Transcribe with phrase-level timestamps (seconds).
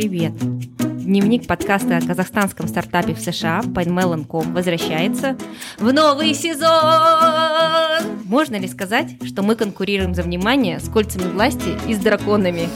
[0.00, 0.32] привет!
[0.78, 5.36] Дневник подкаста о казахстанском стартапе в США PineMelon.com возвращается
[5.78, 8.22] в новый сезон!
[8.24, 12.70] Можно ли сказать, что мы конкурируем за внимание с кольцами власти и с драконами?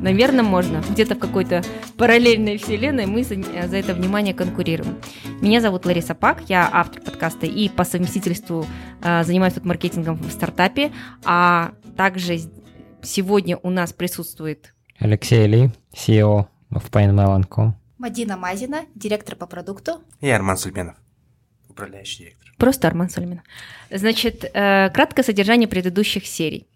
[0.00, 0.82] Наверное, можно.
[0.88, 1.62] Где-то в какой-то
[1.98, 4.96] параллельной вселенной мы за, за это внимание конкурируем.
[5.42, 8.64] Меня зовут Лариса Пак, я автор подкаста и по совместительству
[9.02, 10.92] э, занимаюсь тут маркетингом в стартапе,
[11.26, 12.38] а также
[13.02, 17.74] сегодня у нас присутствует Алексей Ли, CEO в PineMelon.com.
[17.98, 20.02] Мадина Мазина, директор по продукту.
[20.20, 20.96] И Арман Сульменов,
[21.68, 22.50] управляющий директор.
[22.58, 23.44] Просто Арман Сульменов.
[23.90, 26.68] Значит, э, краткое содержание предыдущих серий.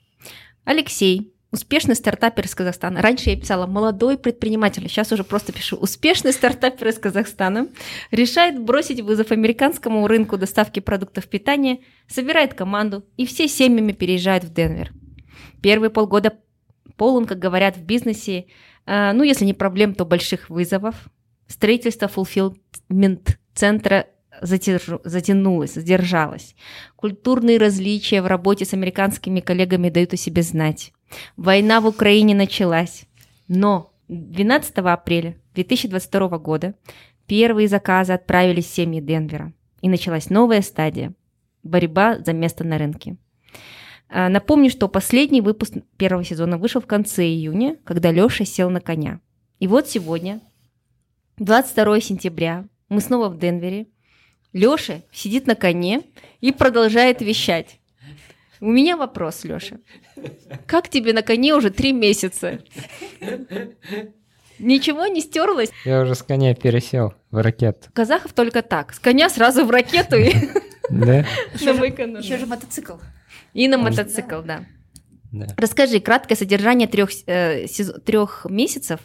[0.65, 3.01] Алексей Успешный стартапер из Казахстана.
[3.01, 7.69] Раньше я писала молодой предприниматель, сейчас уже просто пишу успешный стартапер из Казахстана.
[8.11, 14.53] Решает бросить вызов американскому рынку доставки продуктов питания, собирает команду и все семьями переезжают в
[14.53, 14.93] Денвер.
[15.63, 16.35] Первые полгода
[16.97, 18.47] полон, как говорят в бизнесе,
[18.87, 20.95] э, ну если не проблем, то больших вызовов.
[21.47, 24.07] Строительство fulfillment центра
[24.41, 26.55] затянулось, задержалось.
[26.97, 30.93] Культурные различия в работе с американскими коллегами дают о себе знать.
[31.37, 33.05] Война в Украине началась.
[33.49, 36.75] Но 12 апреля 2022 года
[37.27, 39.53] первые заказы отправились в семьи Денвера.
[39.81, 41.15] И началась новая стадия–
[41.63, 43.17] борьба за место на рынке.
[44.11, 48.81] А, напомню, что последний выпуск первого сезона вышел в конце июня, когда Леша сел на
[48.81, 49.21] коня.
[49.59, 50.41] И вот сегодня,
[51.37, 53.87] 22 сентября, мы снова в Денвере.
[54.53, 56.03] Леша сидит на коне
[56.41, 57.81] и продолжает вещать.
[58.61, 59.77] У меня вопрос, Леша.
[60.67, 62.61] Как тебе на коне уже три месяца?
[64.59, 65.71] Ничего не стерлось?
[65.85, 67.91] Я уже с коня пересел в ракету.
[67.93, 68.93] Казахов только так.
[68.95, 70.33] С коня сразу в ракету и
[70.91, 71.25] Да?
[71.55, 72.95] Еще же мотоцикл.
[73.59, 74.65] И на мотоцикл, да.
[75.57, 77.67] Расскажи краткое содержание трех, э,
[78.07, 79.01] трех месяцев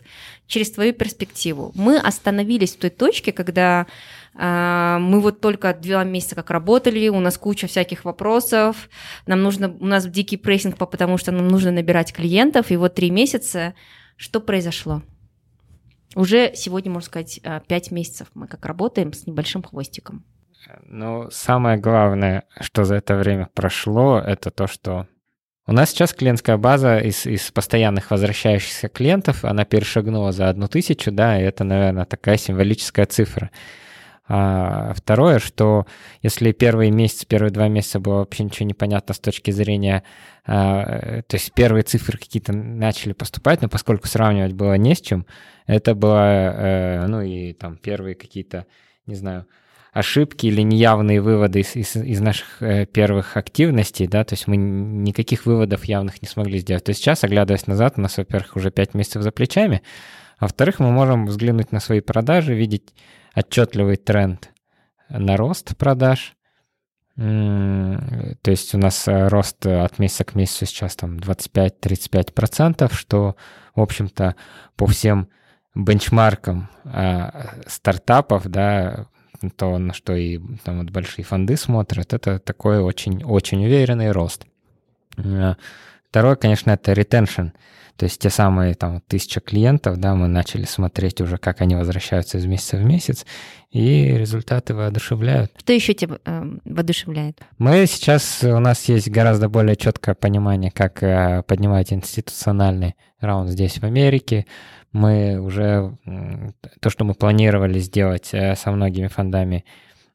[0.46, 1.72] через твою перспективу.
[1.73, 3.88] Мы остановились в той точке, когда
[4.36, 8.90] а, мы вот только два месяца как работали, у нас куча всяких вопросов,
[9.25, 13.09] нам нужно, у нас дикий прессинг, потому что нам нужно набирать клиентов, и вот три
[13.09, 13.74] месяца,
[14.18, 15.02] что произошло?
[16.16, 20.24] Уже сегодня, можно сказать, а, пять месяцев мы как работаем с небольшим хвостиком.
[20.84, 25.07] Ну, самое главное, что за это время прошло, это то, что
[25.66, 31.12] у нас сейчас клиентская база из, из постоянных возвращающихся клиентов, она перешагнула за одну тысячу,
[31.12, 33.50] да, и это, наверное, такая символическая цифра.
[34.28, 35.85] А второе, что
[36.22, 40.03] если первые месяцы, первые два месяца было вообще ничего не понятно с точки зрения,
[40.46, 45.25] а, то есть первые цифры какие-то начали поступать, но поскольку сравнивать было не с чем,
[45.66, 48.66] это было, э, ну и там первые какие-то,
[49.06, 49.46] не знаю,
[49.94, 54.58] ошибки или неявные выводы из, из, из наших э, первых активностей, да, то есть мы
[54.58, 56.84] никаких выводов явных не смогли сделать.
[56.84, 59.84] То есть сейчас, оглядываясь назад, у нас, во-первых, уже пять месяцев за плечами,
[60.40, 62.94] а во-вторых, мы можем взглянуть на свои продажи, видеть
[63.36, 64.50] отчетливый тренд
[65.09, 66.34] на рост продаж.
[67.16, 73.36] То есть у нас э, рост от месяца к месяцу сейчас там 25-35%, что,
[73.76, 74.36] в общем-то,
[74.76, 75.30] по всем
[75.76, 77.30] бенчмаркам э,
[77.68, 79.06] стартапов, да,
[79.50, 84.46] то, на что и там вот большие фонды смотрят, это такой очень-очень уверенный рост.
[86.13, 87.51] Э, второе, конечно, это retention.
[87.97, 92.40] То есть те самые там тысяча клиентов, да, мы начали смотреть уже, как они возвращаются
[92.40, 93.25] из месяца в месяц,
[93.72, 95.52] и результаты воодушевляют.
[95.57, 97.40] Что еще тебя э, воодушевляет?
[97.59, 103.78] Мы сейчас, у нас есть гораздо более четкое понимание, как э, поднимать институциональный раунд здесь,
[103.78, 104.47] в Америке.
[104.91, 105.97] Мы уже
[106.79, 109.66] то, что мы планировали сделать э, со многими фондами,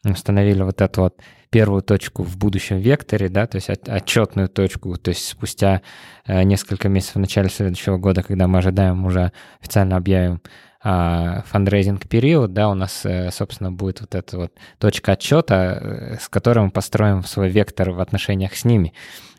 [0.05, 1.21] установили вот эту вот
[1.51, 5.83] первую точку в будущем векторе, да, то есть отчетную точку, то есть спустя
[6.27, 10.43] э, несколько месяцев в начале следующего года, когда мы ожидаем уже официально объявим
[10.81, 16.17] а, фандрейзинг период, да, у нас, э, собственно, будет вот эта вот точка отчета, э,
[16.21, 18.93] с которой мы построим свой вектор в отношениях с ними.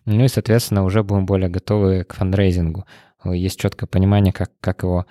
[0.06, 2.86] Ну и, соответственно, уже будем более готовы к фандрейзингу.
[3.24, 5.06] Есть четкое понимание, как, как его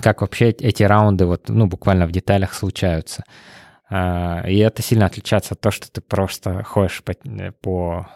[0.00, 3.24] как вообще эти раунды вот, ну, буквально в деталях случаются.
[3.90, 7.14] А, и это сильно отличается от того, что ты просто ходишь по,
[7.60, 8.08] по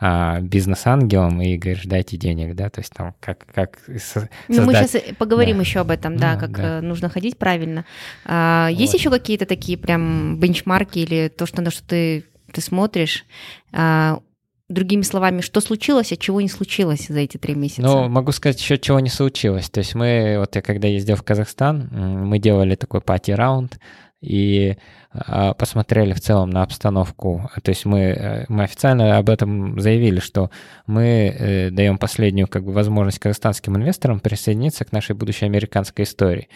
[0.00, 3.46] а, бизнес-ангелам и говоришь, дайте денег, да, то есть там как...
[3.46, 4.30] как создать...
[4.48, 5.62] ну, мы сейчас поговорим да.
[5.62, 6.78] еще об этом, да, да как да.
[6.78, 7.84] Э, нужно ходить правильно.
[8.24, 8.78] А, вот.
[8.78, 13.24] Есть еще какие-то такие прям бенчмарки или то, что, на что ты, ты смотришь,
[13.72, 14.20] а,
[14.68, 17.82] Другими словами, что случилось, а чего не случилось за эти три месяца?
[17.82, 19.70] Ну, могу сказать еще, чего не случилось.
[19.70, 23.78] То есть мы, вот я когда ездил в Казахстан, мы делали такой пати-раунд,
[24.20, 24.76] и
[25.10, 27.50] а, посмотрели в целом на обстановку.
[27.62, 30.50] То есть мы, э, мы официально об этом заявили, что
[30.86, 36.48] мы э, даем последнюю как бы, возможность казахстанским инвесторам присоединиться к нашей будущей американской истории.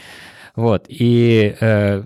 [0.54, 2.02] Вот, и э,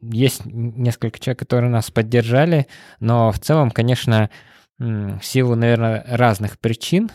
[0.00, 2.66] есть несколько человек, которые нас поддержали,
[2.98, 4.30] но в целом, конечно,
[4.80, 7.10] в силу, наверное, разных причин,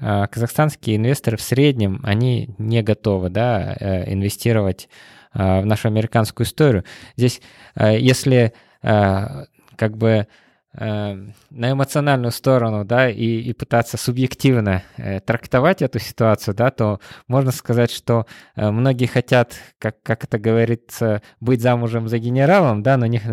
[0.00, 4.88] э, казахстанские инвесторы в среднем, они не готовы, да, э, инвестировать
[5.34, 6.84] э, в нашу американскую историю.
[7.16, 7.40] Здесь,
[7.74, 9.44] э, если э,
[9.76, 10.28] как бы
[10.74, 11.32] на
[11.72, 17.90] эмоциональную сторону, да, и, и пытаться субъективно э, трактовать эту ситуацию, да, то можно сказать,
[17.90, 23.18] что э, многие хотят, как, как это говорится, быть замужем за генералом, да, но не...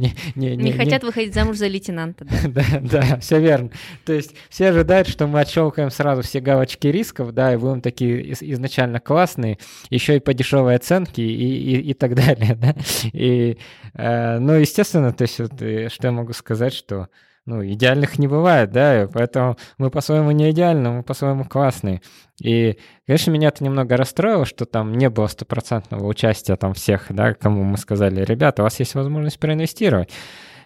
[0.00, 2.36] Не, не, не, не хотят выходить замуж за лейтенанта, да.
[2.48, 3.70] да, да, все верно.
[4.04, 8.32] То есть все ожидают, что мы отщелкаем сразу все галочки рисков, да, и будем такие
[8.32, 9.58] изначально классные,
[9.90, 12.74] еще и по дешевой оценке и, и, и так далее, да.
[13.12, 13.58] И,
[13.94, 17.08] э, ну, естественно, то есть вот, э, что я могу сказать, что
[17.46, 22.02] ну, идеальных не бывает, да, поэтому мы по-своему не идеальны, мы по-своему классные.
[22.40, 27.34] И, конечно, меня это немного расстроило, что там не было стопроцентного участия там всех, да,
[27.34, 30.10] кому мы сказали, ребята, у вас есть возможность проинвестировать.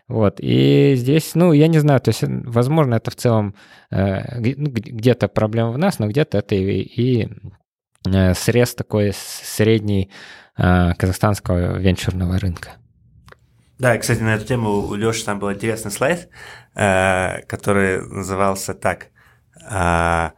[0.07, 3.55] Вот, и здесь, ну, я не знаю, то есть, возможно, это в целом
[3.91, 7.29] э, ну, где-то проблема в нас, но где-то это и, и
[8.07, 10.11] э, срез такой средний
[10.59, 12.73] э, казахстанского венчурного рынка.
[13.79, 16.29] Да, кстати, на эту тему у Лёши там был интересный слайд,
[16.75, 19.09] э, который назывался так.
[19.71, 20.31] Э,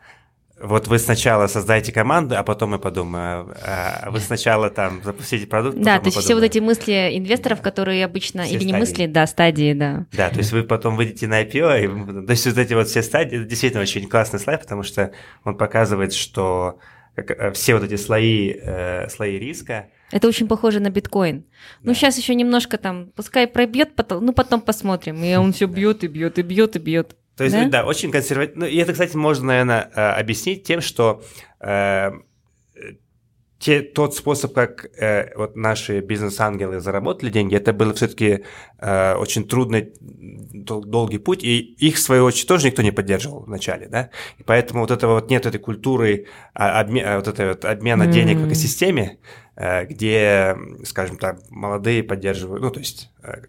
[0.58, 3.52] вот вы сначала создаете команду, а потом мы подумаем.
[3.62, 5.76] А вы сначала там запустите продукт.
[5.76, 8.72] Да, то есть все вот эти мысли инвесторов, которые обычно, все или стадии.
[8.72, 10.06] не мысли, да, стадии, да.
[10.12, 13.02] Да, то есть вы потом выйдете на IPO, и, то есть вот эти вот все
[13.02, 15.12] стадии, это действительно очень классный слайд, потому что
[15.44, 16.78] он показывает, что
[17.14, 21.36] как, все вот эти слои, э, слои риска, это очень похоже на биткоин.
[21.36, 21.80] Ну, да.
[21.82, 25.22] Ну, сейчас еще немножко там, пускай пробьет, потом, ну, потом посмотрим.
[25.22, 27.16] И он все бьет и бьет и бьет и бьет.
[27.36, 28.64] То есть, да, да очень консервативно.
[28.64, 31.22] Ну, и это, кстати, можно, наверное, э, объяснить тем, что
[31.60, 32.12] э,
[33.58, 38.44] те, тот способ, как э, вот наши бизнес-ангелы заработали деньги, это был все-таки
[38.78, 43.44] э, очень трудный, дол- долгий путь, и их, в свою очередь, тоже никто не поддерживал
[43.44, 47.48] вначале, да, и поэтому вот этого вот нет этой культуры а, обме- а, вот этой
[47.48, 48.12] вот обмена mm-hmm.
[48.12, 49.18] денег в экосистеме,
[49.56, 50.54] где,
[50.84, 53.42] скажем так, молодые поддерживают, ну, то есть э,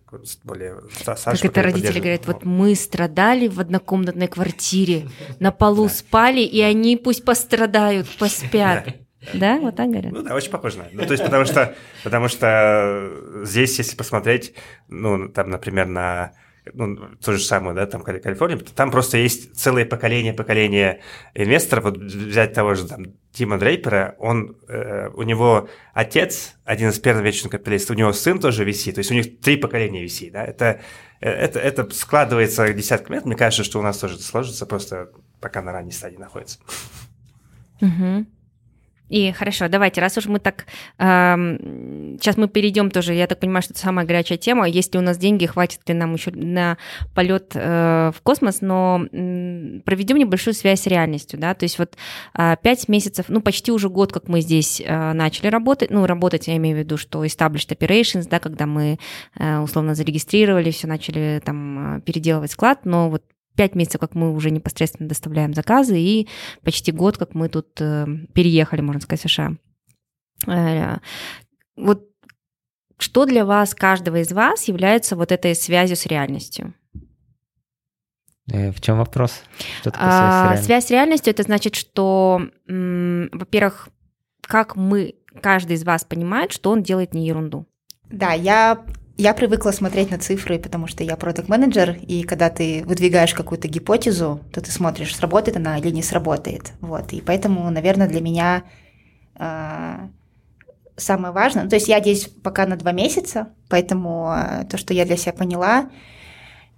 [0.46, 1.36] более старшие.
[1.36, 5.10] Как это родители говорят, вот мы страдали в однокомнатной квартире,
[5.40, 8.96] на полу спали, и они пусть пострадают, поспят.
[9.34, 10.14] Да, вот так говорят.
[10.14, 10.86] Ну да, очень похоже на.
[10.94, 13.12] Ну, то есть, потому что, потому что
[13.44, 14.54] здесь, если посмотреть,
[14.88, 16.32] ну, там, например, на
[16.74, 21.02] ну, то же самое, да, там Калифорния, там просто есть целое поколение, поколение
[21.34, 21.86] инвесторов.
[21.86, 27.24] Вот взять того же там Тима Дрейпера, он, э, у него отец, один из первых
[27.24, 30.44] вечных капиталистов, у него сын тоже VC, то есть у них три поколения VC, да,
[30.44, 30.82] это,
[31.22, 35.12] э, это, это складывается десятками лет, мне кажется, что у нас тоже это сложится, просто
[35.40, 36.60] пока на ранней стадии находится.
[37.82, 38.26] Угу.
[39.10, 40.66] И хорошо, давайте, раз уж мы так...
[40.98, 41.36] Э,
[42.20, 44.68] сейчас мы перейдем тоже, я так понимаю, что это самая горячая тема.
[44.68, 46.78] Если у нас деньги, хватит ли нам еще на
[47.16, 51.96] полет э, в космос, но э, проведем небольшую связь с реальностью, да, то есть вот
[52.38, 56.48] э, 5 месяцев, ну почти уже год, как мы здесь э, начали работать, ну работать
[56.48, 59.00] я имею в виду, что established operations, да, когда мы
[59.38, 63.24] э, условно зарегистрировали, все начали там переделывать склад, но вот
[63.58, 66.30] пять месяцев, как мы уже непосредственно доставляем заказы, и
[66.64, 69.54] почти год, как мы тут э, переехали, можно сказать, в США.
[70.48, 70.98] Э,
[71.76, 72.08] вот
[73.00, 76.74] что для вас, каждого из вас, является вот этой связью с реальностью?
[78.52, 79.42] Э, в чем вопрос?
[79.82, 80.66] Что такое связь, с реальностью?
[80.66, 83.90] связь с реальностью это значит, что, во-первых,
[84.42, 87.66] как мы, каждый из вас понимает, что он делает не ерунду.
[88.10, 88.86] Да, я
[89.18, 93.68] я привыкла смотреть на цифры, потому что я продукт менеджер и когда ты выдвигаешь какую-то
[93.68, 96.74] гипотезу, то ты смотришь, сработает она или не сработает.
[96.82, 97.12] Вот.
[97.14, 98.64] И поэтому, наверное, для меня
[99.36, 99.98] э,
[100.96, 101.68] самое важное...
[101.68, 105.34] То есть я здесь пока на два месяца, поэтому э, то, что я для себя
[105.34, 105.90] поняла,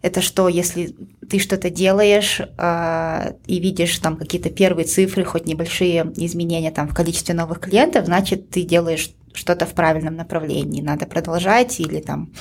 [0.01, 0.95] это что, если
[1.29, 6.93] ты что-то делаешь э, и видишь там какие-то первые цифры, хоть небольшие изменения там в
[6.93, 10.81] количестве новых клиентов, значит, ты делаешь что-то в правильном направлении.
[10.81, 12.31] Надо продолжать или там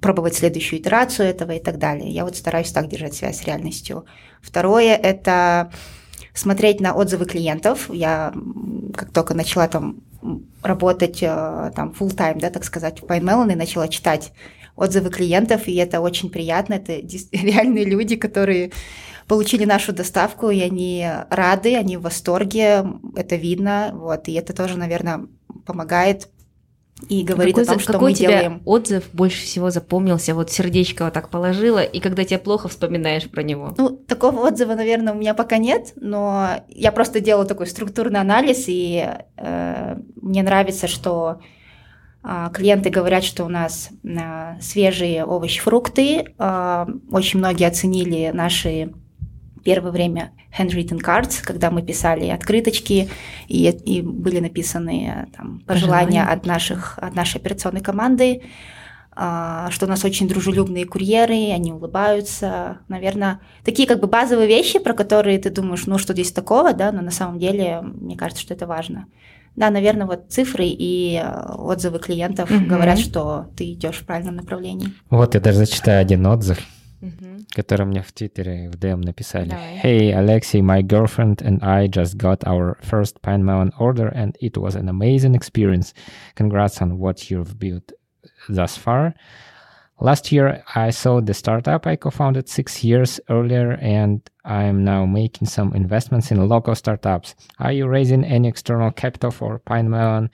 [0.00, 2.10] пробовать следующую итерацию этого и так далее.
[2.10, 4.04] Я вот стараюсь так держать связь с реальностью.
[4.40, 5.70] Второе– это
[6.34, 7.88] смотреть на отзывы клиентов.
[7.88, 8.34] Я
[8.94, 10.02] как только начала там
[10.62, 14.32] работать э, там full time, да, так сказать, по email, и начала читать
[14.76, 16.74] отзывы клиентов, и это очень приятно.
[16.74, 16.92] Это
[17.32, 18.72] реальные люди, которые
[19.26, 22.84] получили нашу доставку, и они рады, они в восторге,
[23.16, 25.26] это видно, вот, и это тоже, наверное,
[25.64, 26.28] помогает
[27.08, 28.62] и говорит какой, о том, что какой мы тебя делаем.
[28.64, 30.34] отзыв больше всего запомнился?
[30.34, 33.74] Вот сердечко вот так положила, и когда тебе плохо вспоминаешь про него.
[33.76, 38.64] Ну, такого отзыва, наверное, у меня пока нет, но я просто делаю такой структурный анализ,
[38.68, 41.40] и э, мне нравится, что
[42.22, 46.34] э, клиенты говорят, что у нас э, свежие овощи, фрукты.
[46.38, 48.92] Э, очень многие оценили наши
[49.64, 53.08] первое время handwritten cards, когда мы писали открыточки,
[53.48, 58.42] и, и были написаны там, пожелания, пожелания от, наших, от нашей операционной команды,
[59.14, 62.78] а, что у нас очень дружелюбные курьеры, они улыбаются.
[62.88, 66.92] Наверное, такие как бы базовые вещи, про которые ты думаешь, ну что здесь такого, да,
[66.92, 69.06] но на самом деле мне кажется, что это важно.
[69.54, 72.66] Да, наверное, вот цифры и э, отзывы клиентов mm-hmm.
[72.66, 74.88] говорят, что ты идешь в правильном направлении.
[75.10, 76.58] Вот я даже зачитаю один отзыв.
[77.01, 77.45] Mm-hmm.
[77.53, 79.49] который мне в Твиттере в DM написали.
[79.49, 79.79] Давай.
[79.83, 84.57] Hey, Alexei, my girlfriend and I just got our first Pine Melon order and it
[84.57, 85.93] was an amazing experience.
[86.33, 87.91] Congrats on what you've built
[88.49, 89.13] thus far.
[89.99, 95.47] Last year, I saw the startup I co-founded six years earlier, and I'm now making
[95.47, 97.33] some investments in local startups.
[97.57, 100.29] Are you raising any external capital for Pine Melon?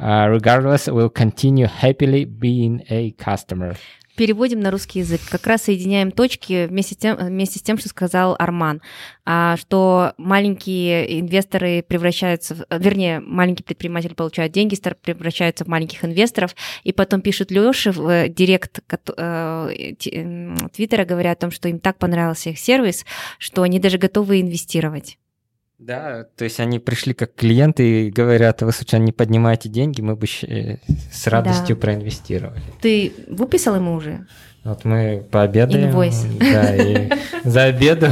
[0.00, 3.76] Uh, regardless, we'll continue happily being a customer.
[4.17, 5.21] Переводим на русский язык.
[5.29, 8.81] Как раз соединяем точки вместе с тем, вместе с тем что сказал Арман,
[9.25, 16.55] а, что маленькие инвесторы превращаются, в, вернее, маленькие предприниматели получают деньги, превращаются в маленьких инвесторов,
[16.83, 19.93] и потом пишут Лёше в э, директ э,
[20.73, 23.05] Твиттера, говоря о том, что им так понравился их сервис,
[23.37, 25.17] что они даже готовы инвестировать.
[25.79, 30.15] Да, то есть они пришли как клиенты и говорят, вы случайно не поднимаете деньги, мы
[30.15, 30.77] бы э,
[31.11, 31.81] с радостью да.
[31.81, 32.59] проинвестировали.
[32.81, 34.25] Ты выписал ему уже?
[34.63, 35.89] Вот мы пообедаем.
[35.89, 36.25] Инвойс.
[36.39, 37.09] Да, и
[37.43, 38.11] за обедом,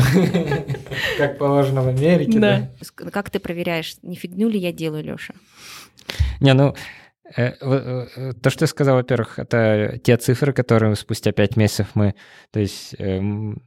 [1.18, 2.40] как положено в Америке.
[2.40, 2.70] Да.
[3.12, 5.34] Как ты проверяешь, не фигню ли я делаю, Леша?
[6.40, 6.76] Не, ну,
[7.36, 12.14] э, э, то, что я сказал, во-первых, это те цифры, которые спустя пять месяцев мы,
[12.52, 13.64] то есть эм,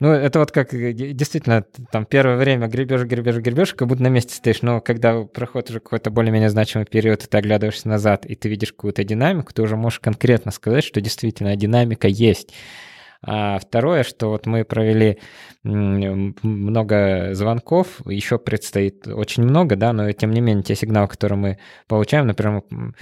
[0.00, 4.08] ну, это вот как э, действительно там первое время гребешь, гребешь, гребешь, как будто на
[4.08, 8.36] месте стоишь, но когда проходит уже какой-то более-менее значимый период, и ты оглядываешься назад, и
[8.36, 12.54] ты видишь какую-то динамику, ты уже можешь конкретно сказать, что действительно динамика есть.
[13.20, 15.18] А второе, что вот мы провели
[15.64, 21.58] много звонков, еще предстоит очень много, да, но тем не менее те сигналы, которые мы
[21.88, 22.94] получаем, например, мы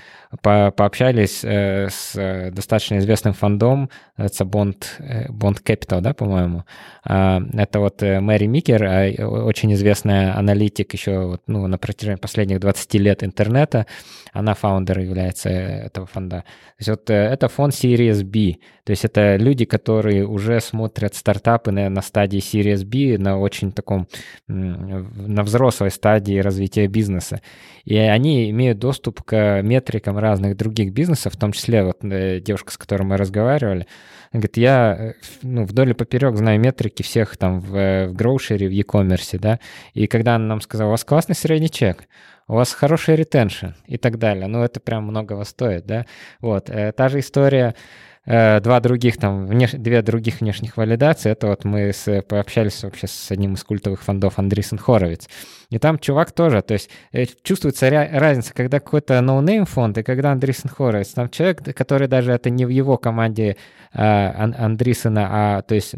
[0.43, 6.65] по пообщались э, с достаточно известным фондом, это Bond, э, Bond Capital, да, по-моему,
[7.05, 12.61] а, это вот э, Мэри Микер, а, очень известная аналитик еще ну, на протяжении последних
[12.61, 13.87] 20 лет интернета,
[14.33, 16.45] она фаундер является этого фонда.
[16.79, 21.71] То есть вот это фонд Series B, то есть это люди, которые уже смотрят стартапы
[21.71, 24.09] на, на стадии Series B, на очень таком,
[24.47, 27.41] на взрослой стадии развития бизнеса.
[27.85, 32.73] И они имеют доступ к метрикам разных других бизнесов, в том числе вот э, девушка,
[32.73, 33.87] с которой мы разговаривали,
[34.33, 38.73] говорит, я э, ну, вдоль и поперек знаю метрики всех там в, в гроушере, в
[38.73, 39.61] e-commerce, да,
[39.95, 42.09] и когда она нам сказала, у вас классный средний чек,
[42.49, 46.07] у вас хороший ретеншн и так далее, ну, это прям многого стоит, да,
[46.41, 49.73] вот, э, та же история Э, два других там, внеш...
[49.73, 52.23] две других внешних валидации, это вот мы с...
[52.23, 55.29] пообщались вообще с одним из культовых фондов Андрисен Хоровиц.
[55.71, 58.09] И там чувак тоже, то есть э, чувствуется ря...
[58.13, 61.09] разница, когда какой-то no-name фонд и когда Андрисен Хоровиц.
[61.11, 63.57] Там человек, который даже это не в его команде
[63.93, 65.95] а, Ан- Андрисена, а то есть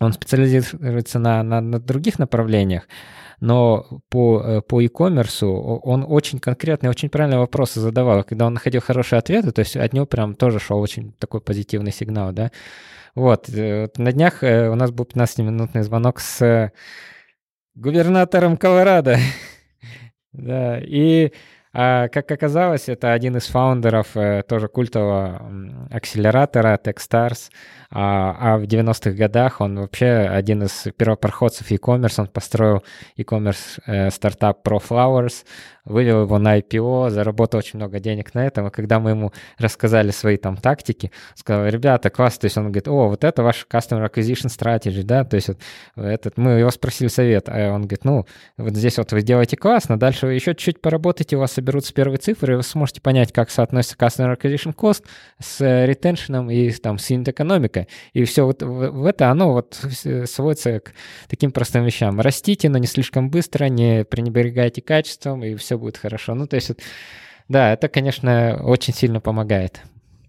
[0.00, 2.88] он специализируется на, на, на других направлениях,
[3.40, 8.24] но по, э, по e-commerce он очень конкретные, очень правильные вопросы задавал.
[8.24, 11.92] Когда он находил хорошие ответы, то есть от него прям тоже шел очень такой позитивный
[11.92, 12.50] сигнал, да.
[13.14, 16.72] Вот, э, на днях э, у нас был 15-минутный звонок с
[17.74, 19.18] губернатором Колорадо.
[20.32, 21.32] да, и
[21.80, 24.08] а, как оказалось, это один из фаундеров
[24.48, 25.40] тоже культового
[25.90, 27.50] акселератора Techstars.
[27.90, 32.20] А, а в 90-х годах он вообще один из первопроходцев e-commerce.
[32.20, 32.82] Он построил
[33.16, 35.44] e-commerce э, стартап ProFlowers,
[35.88, 38.68] вывел его на IPO, заработал очень много денег на этом.
[38.68, 42.88] И когда мы ему рассказали свои там тактики, сказал, ребята, класс, то есть он говорит,
[42.88, 45.58] о, вот это ваш Customer Acquisition Strategy, да, то есть вот
[45.96, 48.26] этот, мы его спросили совет, а он говорит, ну,
[48.56, 52.18] вот здесь вот вы делаете классно, дальше вы еще чуть-чуть поработаете, у вас соберутся первые
[52.18, 55.04] цифры, и вы сможете понять, как соотносится Customer Acquisition Cost
[55.40, 57.88] с ретеншеном и там с юнит экономикой.
[58.12, 59.80] И все вот в это, оно вот
[60.26, 60.92] сводится к
[61.28, 62.20] таким простым вещам.
[62.20, 66.34] Растите, но не слишком быстро, не пренебрегайте качеством, и все будет хорошо.
[66.34, 66.72] Ну, то есть,
[67.48, 69.82] да, это, конечно, очень сильно помогает.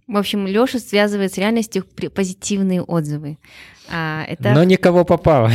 [0.08, 3.38] В общем, Леша связывает с реальностью позитивные отзывы.
[3.92, 4.54] А, это...
[4.54, 5.52] Но никого попало.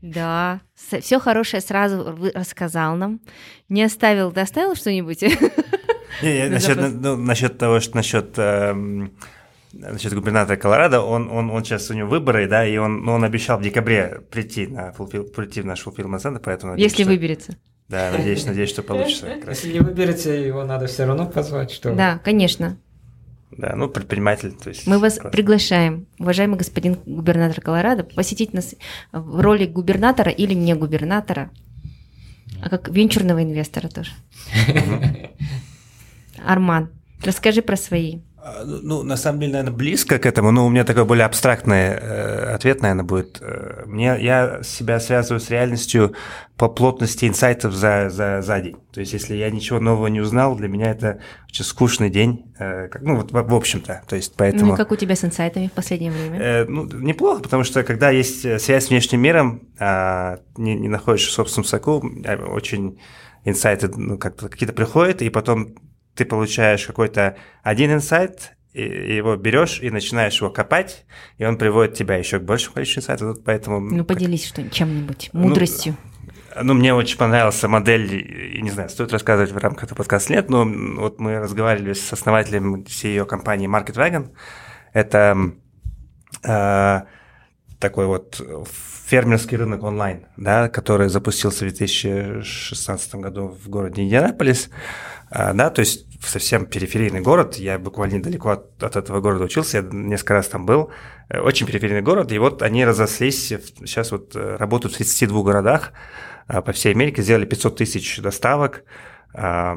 [0.00, 3.20] Да, все хорошее сразу рассказал нам.
[3.68, 5.22] Не оставил, доставил что-нибудь?
[6.22, 9.12] Не, не, насчет, ну, насчет того, что насчет эм,
[9.72, 13.24] насчет губернатора Колорадо, он, он, он сейчас у него выборы, да, и он, ну, он
[13.24, 16.72] обещал в декабре прийти на прийти в наш fulfillment центр, поэтому...
[16.72, 17.56] Надеюсь, Если что, выберется.
[17.88, 19.28] Да, надеюсь, надеюсь, что получится.
[19.48, 21.94] Если не выберется, его надо все равно позвать, что...
[21.94, 22.76] Да, конечно.
[23.50, 24.86] Да, ну, предприниматель, то есть...
[24.86, 25.30] Мы вас просто...
[25.30, 28.74] приглашаем, уважаемый господин губернатор Колорадо, посетить нас
[29.10, 31.50] в роли губернатора или не губернатора,
[32.62, 34.10] а как венчурного инвестора тоже.
[36.44, 36.90] Арман,
[37.24, 38.20] расскажи про свои
[38.64, 41.88] ну, ну, на самом деле, наверное, близко к этому, но у меня такой более абстрактный
[41.90, 43.38] э, ответ, наверное, будет.
[43.40, 46.14] Э, мне, я себя связываю с реальностью
[46.56, 48.76] по плотности инсайтов за, за, за день.
[48.92, 52.88] То есть, если я ничего нового не узнал, для меня это очень скучный день, э,
[52.88, 54.02] как, ну, вот в, в общем-то.
[54.08, 54.72] То есть, поэтому...
[54.72, 56.38] Ну, как у тебя с инсайтами в последнее время?
[56.40, 61.30] Э, ну, неплохо, потому что, когда есть связь с внешним миром, э, не, не находишься
[61.30, 62.98] в собственном соку, э, очень
[63.44, 65.74] инсайты ну, как какие-то приходят, и потом
[66.18, 71.06] ты получаешь какой-то один инсайт, его берешь и начинаешь его копать,
[71.36, 73.78] и он приводит тебя еще к большему количеству инсайтов, поэтому...
[73.78, 75.96] Ну, поделись что чем-нибудь, мудростью.
[76.56, 80.32] Ну, ну, мне очень понравилась модель, и не знаю, стоит рассказывать в рамках этого подкаста,
[80.32, 84.30] нет, но вот мы разговаривали с основателем CEO компании Market Wagon.
[84.92, 85.52] Это
[86.42, 87.00] э,
[87.78, 88.42] такой вот
[89.06, 94.70] фермерский рынок онлайн, да, который запустился в 2016 году в городе Индианаполис.
[95.30, 99.78] Э, да, то есть совсем периферийный город, я буквально недалеко от, от этого города учился,
[99.78, 100.90] я несколько раз там был,
[101.28, 105.92] э, очень периферийный город, и вот они разослись, сейчас вот э, работают в 32 городах
[106.48, 108.84] э, по всей Америке, сделали 500 тысяч доставок,
[109.34, 109.76] то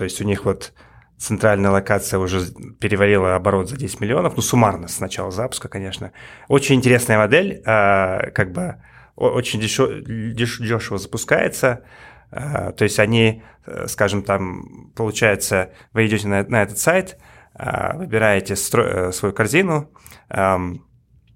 [0.00, 0.72] есть у них вот
[1.18, 2.40] центральная локация уже
[2.80, 6.12] перевалила оборот за 10 миллионов, ну, суммарно с начала запуска, конечно.
[6.48, 8.82] Очень интересная модель, как бы
[9.14, 11.84] очень дешево, дешево запускается,
[12.30, 17.18] то есть они Э, скажем, там, получается, вы идете на, на этот сайт,
[17.54, 19.90] э, выбираете стро, э, свою корзину,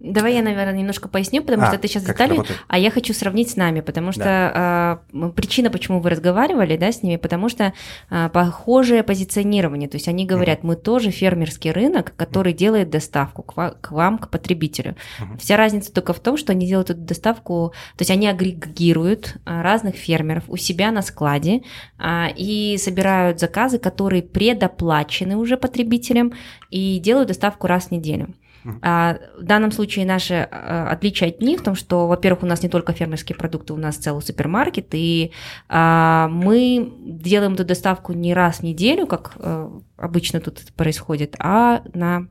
[0.03, 3.51] Давай я, наверное, немножко поясню, потому а, что ты сейчас детали, а я хочу сравнить
[3.51, 5.01] с нами, потому что да.
[5.13, 7.73] а, причина, почему вы разговаривали, да, с ними, потому что
[8.11, 10.67] а, похожее позиционирование, то есть они говорят, mm-hmm.
[10.67, 12.57] мы тоже фермерский рынок, который mm-hmm.
[12.57, 14.97] делает доставку к, вам, к вам, к потребителю.
[15.21, 15.39] Mm-hmm.
[15.39, 19.63] Вся разница только в том, что они делают эту доставку, то есть они агрегируют а,
[19.63, 21.63] разных фермеров у себя на складе
[21.97, 26.33] а, и собирают заказы, которые предоплачены уже потребителям
[26.71, 28.35] и делают доставку раз в неделю.
[28.81, 32.63] А, в данном случае наше а, отличие от них в том, что, во-первых, у нас
[32.63, 35.33] не только фермерские продукты, у нас целый супермаркет, и
[35.69, 41.83] а, мы делаем эту доставку не раз в неделю, как а, обычно тут происходит, а
[41.95, 42.29] на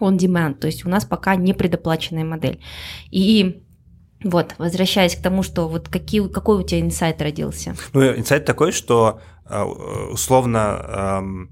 [0.00, 2.60] on demand, то есть у нас пока не предоплаченная модель.
[3.10, 3.62] И
[4.22, 7.74] вот, возвращаясь к тому, что вот какие, какой у тебя инсайт родился?
[7.92, 9.20] Ну, инсайт такой, что
[10.12, 11.48] условно,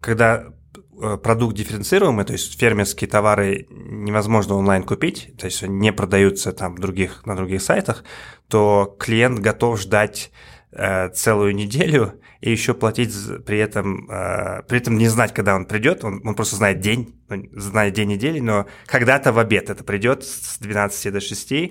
[0.00, 0.50] когда Э,
[1.22, 7.26] продукт дифференцируемый, то есть фермерские товары невозможно онлайн купить, то есть не продаются там других,
[7.26, 8.04] на других сайтах,
[8.48, 10.30] то клиент готов ждать
[10.72, 13.14] э, целую неделю и еще платить
[13.46, 17.18] при этом, э, при этом не знать, когда он придет, он, он просто знает день,
[17.54, 21.66] знает день недели, но когда-то в обед это придет с 12 до 6, э,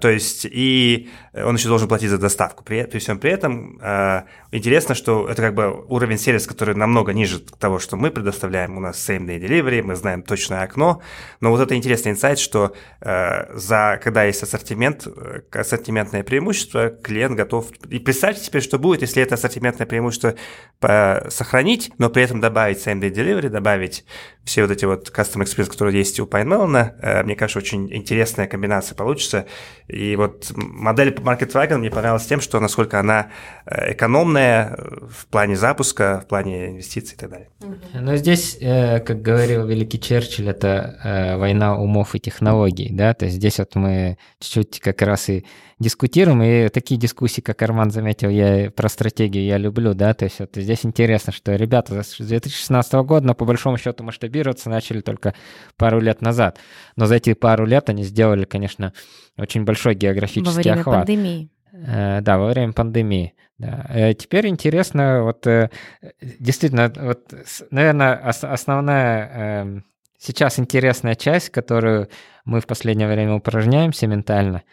[0.00, 2.64] то есть и он еще должен платить за доставку.
[2.64, 7.12] При, при всем при этом э, интересно, что это как бы уровень сервиса, который намного
[7.12, 8.78] ниже того, что мы предоставляем.
[8.78, 11.02] У нас same day delivery, мы знаем точное окно,
[11.40, 15.06] но вот это интересный инсайт, что за, когда есть ассортимент,
[15.52, 17.66] ассортиментное преимущество, клиент готов...
[17.90, 19.34] И представьте теперь, что будет, если это
[19.74, 20.34] ассортиментное преимущество
[21.30, 24.04] сохранить, но при этом добавить same day delivery, добавить
[24.44, 28.46] все вот эти вот custom experience, которые есть у PineMelon, э, мне кажется, очень интересная
[28.46, 29.46] комбинация получится.
[29.88, 33.28] И вот модель MarketWagon мне понравилась тем, что насколько она
[33.64, 34.76] э, экономная
[35.08, 37.48] в плане запуска, в плане инвестиций и так далее.
[37.94, 43.38] Но здесь, э, как говорил великий Черчилль, это война умов и технологий, да, то есть
[43.38, 45.46] здесь вот мы чуть-чуть как раз и
[45.78, 50.40] дискутируем, и такие дискуссии, как Арман заметил, я про стратегию я люблю, да, то есть
[50.40, 55.34] вот здесь интересно, что ребята с 2016 года, но по большому счету масштабироваться начали только
[55.76, 56.58] пару лет назад,
[56.96, 58.92] но за эти пару лет они сделали, конечно,
[59.36, 60.96] очень большой географический во время охват.
[60.98, 61.50] пандемии.
[61.72, 63.34] Э, да, во время пандемии.
[63.58, 63.86] Да.
[63.88, 65.70] Э, теперь интересно, вот э,
[66.20, 67.32] действительно, вот,
[67.70, 69.84] наверное, основная эм,
[70.18, 72.08] сейчас интересная часть, которую
[72.44, 74.62] мы в последнее время упражняемся ментально–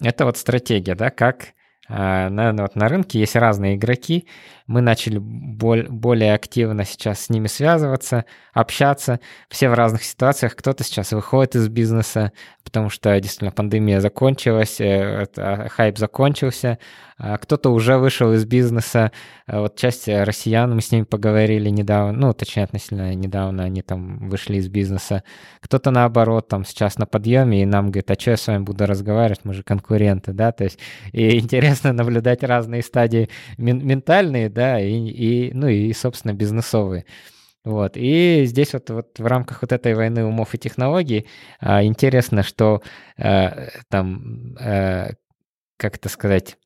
[0.00, 1.54] это вот стратегия, да, как
[1.88, 4.26] наверное, вот на рынке есть разные игроки.
[4.66, 9.20] Мы начали более активно сейчас с ними связываться, общаться.
[9.48, 10.56] Все в разных ситуациях.
[10.56, 12.32] Кто-то сейчас выходит из бизнеса,
[12.64, 16.78] потому что действительно пандемия закончилась, э, а, хайп закончился.
[17.18, 19.10] А кто-то уже вышел из бизнеса.
[19.46, 24.56] Вот часть россиян, мы с ними поговорили недавно, ну, точнее, относительно недавно они там вышли
[24.56, 25.22] из бизнеса.
[25.60, 28.84] Кто-то наоборот там сейчас на подъеме и нам говорит, а что я с вами буду
[28.84, 30.78] разговаривать, мы же конкуренты, да, то есть
[31.12, 37.04] и интересно наблюдать разные стадии ментальные, да, и, и, ну и, собственно, бизнесовые.
[37.66, 37.96] Вот.
[37.96, 41.26] И здесь вот, вот в рамках вот этой войны умов и технологий
[41.58, 42.80] а, интересно, что
[43.18, 45.10] а, там, а,
[45.76, 46.58] как это сказать,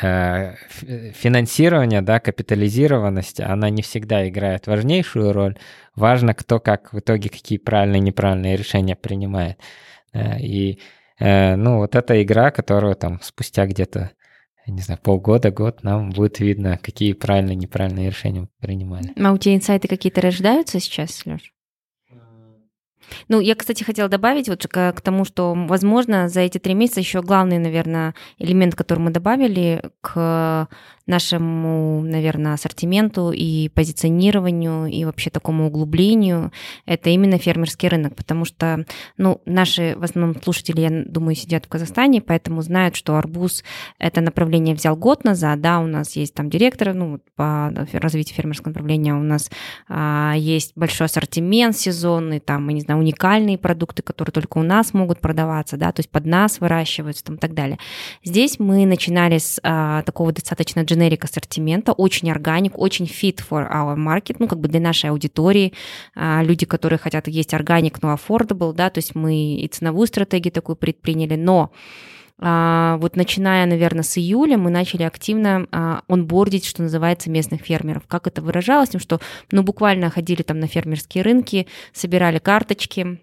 [0.00, 5.58] а, финансирование, да, капитализированность, она не всегда играет важнейшую роль.
[5.96, 9.58] Важно, кто как в итоге какие правильные и неправильные решения принимает.
[10.40, 10.78] И,
[11.18, 14.12] ну, вот эта игра, которую там спустя где-то
[14.66, 19.12] не знаю, полгода, год нам будет видно, какие правильные неправильные решения принимали.
[19.16, 21.52] А у тебя инсайты какие-то рождаются сейчас, Леш?
[23.28, 27.00] Ну, я, кстати, хотела добавить вот к, к тому, что, возможно, за эти три месяца
[27.00, 30.68] еще главный, наверное, элемент, который мы добавили к
[31.06, 36.52] нашему, наверное, ассортименту и позиционированию и вообще такому углублению,
[36.84, 38.84] это именно фермерский рынок, потому что,
[39.16, 43.62] ну, наши в основном слушатели, я думаю, сидят в Казахстане, поэтому знают, что арбуз
[43.98, 48.70] это направление взял год назад, да, у нас есть там директор, ну, по развитию фермерского
[48.70, 49.50] направления у нас
[49.88, 54.94] а, есть большой ассортимент сезонный, там, мы не знаю, уникальные продукты, которые только у нас
[54.94, 57.78] могут продаваться, да, то есть под нас выращиваются там и так далее.
[58.24, 63.96] Здесь мы начинали с а, такого достаточно generic ассортимента, очень органик, очень fit for our
[63.96, 65.72] market, ну, как бы для нашей аудитории,
[66.14, 70.52] а, люди, которые хотят есть органик, но affordable, да, то есть мы и ценовую стратегию
[70.52, 71.70] такую предприняли, но
[72.38, 78.06] вот начиная, наверное, с июля мы начали активно а, онбордить, что называется, местных фермеров.
[78.06, 78.90] Как это выражалось?
[78.90, 79.20] Тем, что
[79.50, 83.16] ну, буквально ходили там на фермерские рынки, собирали карточки, а,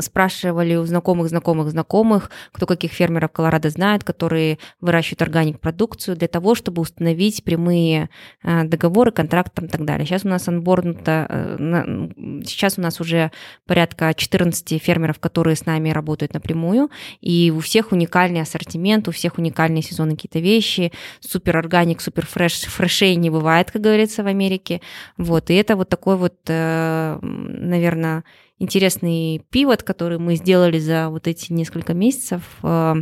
[0.00, 6.28] спрашивали у знакомых, знакомых, знакомых, кто каких фермеров Колорадо знает, которые выращивают органик продукцию для
[6.28, 8.10] того, чтобы установить прямые
[8.42, 10.06] а, договоры, контракты и так далее.
[10.06, 13.30] Сейчас у нас анборнуто, э, сейчас у нас уже
[13.66, 19.38] порядка 14 фермеров, которые с нами работают напрямую, и у всех уникальный ассортимент, у всех
[19.38, 24.80] уникальные сезонные какие-то вещи, супер органик, супер фреш, фрешей не бывает, как говорится в Америке.
[25.16, 28.24] Вот, и это вот такой вот, э, наверное,
[28.58, 32.42] интересный пивот, который мы сделали за вот эти несколько месяцев.
[32.62, 32.94] Э,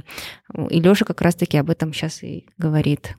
[0.70, 3.16] и Лёша как раз-таки об этом сейчас и говорит.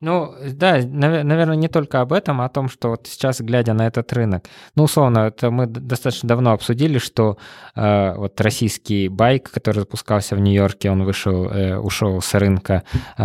[0.00, 3.86] Ну, да, наверное, не только об этом, а о том, что вот сейчас, глядя на
[3.86, 7.38] этот рынок, ну, условно, это мы достаточно давно обсудили, что
[7.74, 12.82] э, вот российский байк, который запускался в Нью-Йорке, он вышел, э, ушел с рынка,
[13.16, 13.24] э,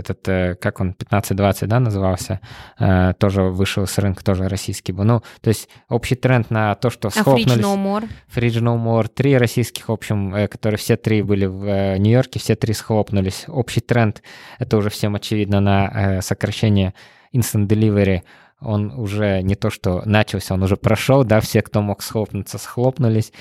[0.00, 2.40] этот, э, как он, 15-20, да, назывался,
[2.78, 5.04] э, тоже вышел с рынка, тоже российский был.
[5.04, 7.50] Ну, то есть общий тренд на то, что схлопнулись...
[7.50, 8.08] А Fridge No More?
[8.34, 12.40] Fridge No More, три российских, в общем, э, которые все три были в э, Нью-Йорке,
[12.40, 13.46] все три схлопнулись.
[13.48, 14.22] Общий тренд,
[14.58, 16.92] это уже всем очевидно, на Э, сокращение
[17.32, 18.22] instant delivery,
[18.60, 23.32] он уже не то что начался, он уже прошел, да, все, кто мог схлопнуться, схлопнулись.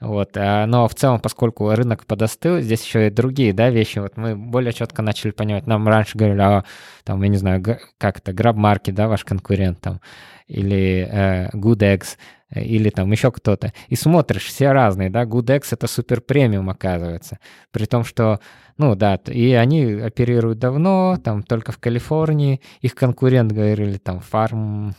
[0.00, 0.30] Вот.
[0.36, 3.98] А, но в целом, поскольку рынок подостыл, здесь еще и другие да, вещи.
[3.98, 5.66] Вот мы более четко начали понимать.
[5.66, 6.64] Нам раньше говорили, а,
[7.04, 7.62] там, я не знаю,
[7.98, 10.00] как это, GrabMarket, да, ваш конкурент там,
[10.46, 12.16] или э, GoodEx,
[12.54, 13.72] или там еще кто-то.
[13.88, 17.38] И смотришь, все разные, да, GoodEx это супер премиум оказывается.
[17.70, 18.40] При том, что
[18.78, 22.62] ну да, и они оперируют давно, там только в Калифорнии.
[22.80, 24.94] Их конкурент говорили там Farm,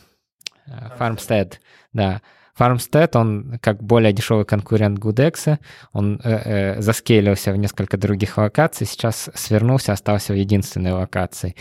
[0.98, 1.54] Farmstead,
[1.92, 2.22] да.
[2.58, 5.58] Farmstead, он как более дешевый конкурент Гудекса,
[5.92, 11.56] он э, э, заскейлился в несколько других локаций, сейчас свернулся, остался в единственной локации.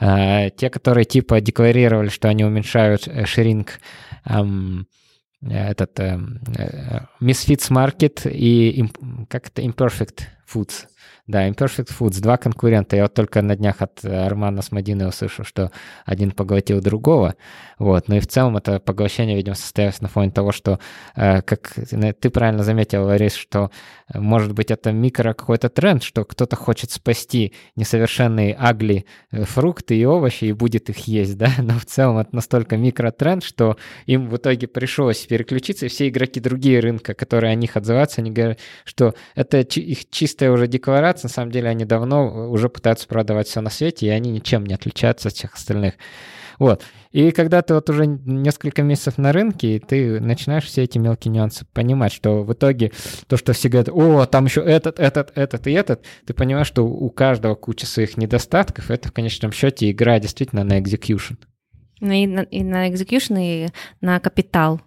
[0.00, 3.80] Э, те, которые типа декларировали, что они уменьшают э, шринг
[4.26, 4.86] эм,
[5.48, 6.18] этот э,
[6.58, 8.84] э, Misfits Market и
[9.28, 10.86] как это Imperfect Foods.
[11.26, 12.96] Да, Imperfect Foods, два конкурента.
[12.96, 15.70] Я вот только на днях от Армана Смодина услышал, что
[16.04, 17.34] один поглотил другого.
[17.78, 18.08] Вот.
[18.08, 20.78] Но и в целом это поглощение, видимо, состоялось на фоне того, что,
[21.16, 23.70] э, как ты правильно заметил, Ларис, что
[24.12, 29.96] э, может быть это микро какой-то тренд, что кто-то хочет спасти несовершенные агли э, фрукты
[29.96, 34.28] и овощи и будет их есть, да, но в целом это настолько микротренд, что им
[34.28, 38.60] в итоге пришлось переключиться, и все игроки другие рынка, которые о них отзываются, они говорят,
[38.84, 43.48] что это их чистая уже декларация, продаваться, на самом деле они давно уже пытаются продавать
[43.48, 45.94] все на свете, и они ничем не отличаются от всех остальных.
[46.58, 46.82] Вот.
[47.10, 51.32] И когда ты вот уже несколько месяцев на рынке, и ты начинаешь все эти мелкие
[51.32, 52.92] нюансы понимать, что в итоге
[53.26, 56.86] то, что все говорят, о, там еще этот, этот, этот и этот, ты понимаешь, что
[56.86, 61.36] у каждого куча своих недостатков, это в конечном счете игра действительно на execution.
[62.00, 63.68] Ну и на, и на execution, и
[64.00, 64.80] на капитал.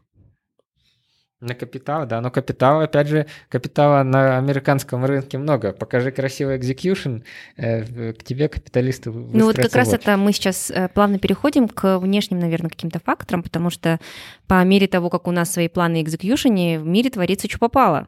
[1.40, 5.72] На капитал, да, но капитал, опять же, капитала на американском рынке много.
[5.72, 7.24] Покажи красивый execution,
[7.58, 12.00] э, к тебе капиталисты Ну вот как раз это мы сейчас э, плавно переходим к
[12.00, 14.00] внешним, наверное, каким-то факторам, потому что
[14.48, 18.08] по мере того, как у нас свои планы execution, в мире творится что попало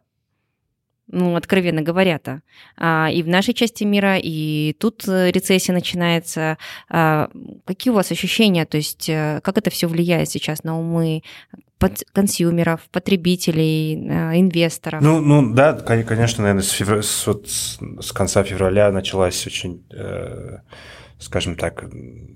[1.11, 2.41] ну, откровенно говоря-то.
[2.77, 6.57] А, и в нашей части мира, и тут э, рецессия начинается.
[6.89, 7.29] А,
[7.65, 8.65] какие у вас ощущения?
[8.65, 11.23] То есть как это все влияет сейчас на умы
[12.13, 15.01] консюмеров, потребителей, э, инвесторов?
[15.01, 17.03] Ну, ну да, конечно, наверное, с, февр...
[17.03, 20.57] с, вот, с конца февраля началась очень, э,
[21.19, 21.83] скажем так,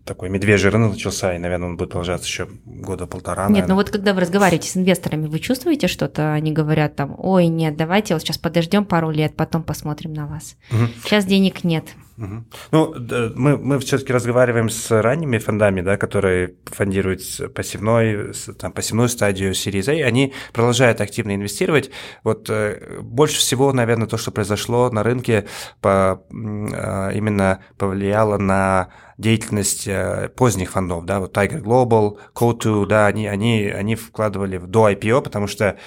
[0.06, 3.44] такой медвежий рынок начался, и, наверное, он будет продолжаться еще года полтора.
[3.44, 3.70] Нет, наверное.
[3.70, 6.34] ну вот когда вы разговариваете с инвесторами, вы чувствуете что-то?
[6.34, 10.58] Они говорят там, ой, нет, давайте вот сейчас подождем пару лет, потом посмотрим на вас.
[10.70, 10.88] Угу.
[11.04, 11.86] Сейчас денег нет.
[12.18, 12.94] Ну,
[13.36, 17.22] мы, мы все-таки разговариваем с ранними фондами, да, которые фондируют
[17.56, 21.90] пассивной, там, пассивную стадию Series A, они продолжают активно инвестировать.
[22.24, 25.48] Вот э, больше всего, наверное, то, что произошло на рынке,
[25.82, 33.08] по, а, именно повлияло на деятельность э, поздних фондов, да, вот Tiger Global, Co2, да,
[33.08, 35.78] они, они, они вкладывали в до IPO, потому что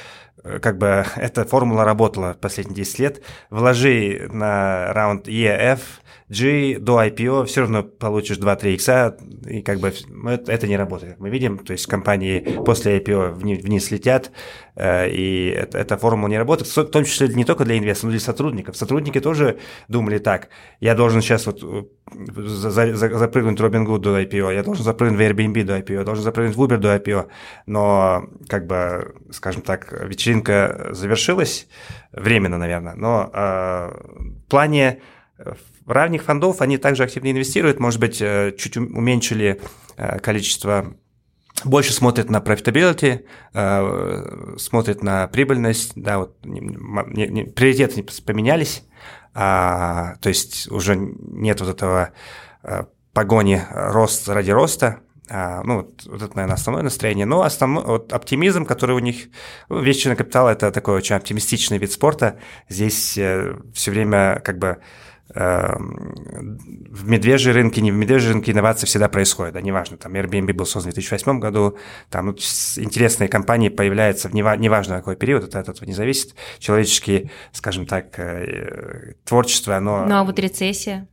[0.43, 3.23] э, как бы эта формула работала последние 10 лет.
[3.51, 5.81] Вложи на раунд EF,
[6.29, 9.93] G до IPO все равно получишь 2-3 икса, и как бы
[10.49, 11.59] это, не работает, мы видим.
[11.59, 14.33] То есть компании после IPO вниз, летят,
[14.75, 18.19] э, и эта формула не работает, в том числе не только для инвесторов, но и
[18.19, 18.77] для сотрудников.
[18.77, 19.59] Сотрудники тоже
[19.89, 20.49] думали так,
[20.81, 21.63] я должен сейчас вот
[22.13, 26.05] за, за, запрыгнуть в Robinhood до IPO, я должен запрыгнуть в Airbnb до IPO, я
[26.05, 27.29] должен запрыгнуть в Uber до IPO,
[27.67, 31.69] но как бы, скажем так, вечеринка завершилась,
[32.11, 33.91] временно, наверное, но э,
[34.45, 35.01] в плане
[35.87, 39.61] равних фондов они также активно инвестируют, может быть, э, чуть уменьшили
[39.97, 40.95] э, количество
[41.65, 48.85] больше смотрят на profitability, э, смотрят на прибыльность, да, вот приоритеты поменялись,
[49.33, 52.13] а, то есть уже нет вот этого
[53.13, 57.27] погони рост ради роста, а, ну, вот, вот это, наверное, основное настроение.
[57.27, 59.29] Но основной вот, оптимизм, который у них...
[59.69, 62.39] Ну, вещи капитал– это такой очень оптимистичный вид спорта.
[62.69, 64.79] Здесь все время как бы
[65.37, 70.65] в медвежьей рынке, не в медвежьей рынке инновации всегда происходят, да, неважно, там Airbnb был
[70.65, 71.77] создан в 2008 году,
[72.09, 77.31] там ну, интересные компании появляются в неважно какой период, это от этого не зависит, человеческие,
[77.53, 80.07] скажем так, э, творчество, оно...
[80.07, 81.07] Ну а вот рецессия?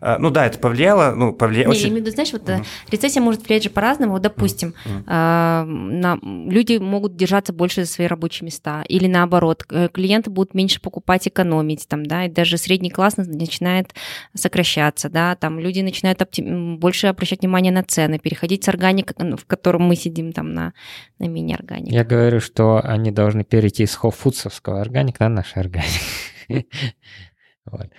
[0.00, 1.72] А, ну да, это повлияло, ну, повлияло.
[1.72, 1.82] Не, очень...
[1.82, 2.64] я имею в виду, знаешь, вот uh-huh.
[2.90, 4.12] рецессия может влиять же по-разному.
[4.12, 5.02] Вот, допустим, uh-huh.
[5.06, 10.80] э, на, люди могут держаться больше за свои рабочие места, или наоборот, клиенты будут меньше
[10.80, 13.94] покупать, экономить, там, да, и даже средний класс начинает
[14.34, 16.78] сокращаться, да, там люди начинают оптим...
[16.78, 20.72] больше обращать внимание на цены, переходить с органик, в котором мы сидим, там, на,
[21.18, 21.92] на мини-органик.
[21.92, 26.66] Я говорю, что они должны перейти с хоффудсовского органик на наш органик.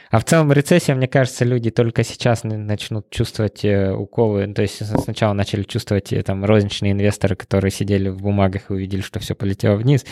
[0.09, 4.51] А в целом рецессия, мне кажется, люди только сейчас начнут чувствовать э, уколы.
[4.53, 9.01] То есть сначала начали чувствовать э, там розничные инвесторы, которые сидели в бумагах и увидели,
[9.01, 10.05] что все полетело вниз.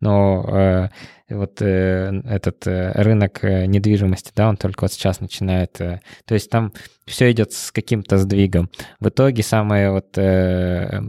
[0.00, 0.88] Но э,
[1.28, 6.34] вот э, этот э, рынок э, недвижимости, да, он только вот сейчас начинает, э, то
[6.34, 6.72] есть там
[7.06, 8.70] все идет с каким-то сдвигом.
[9.00, 11.00] В итоге самый вот э,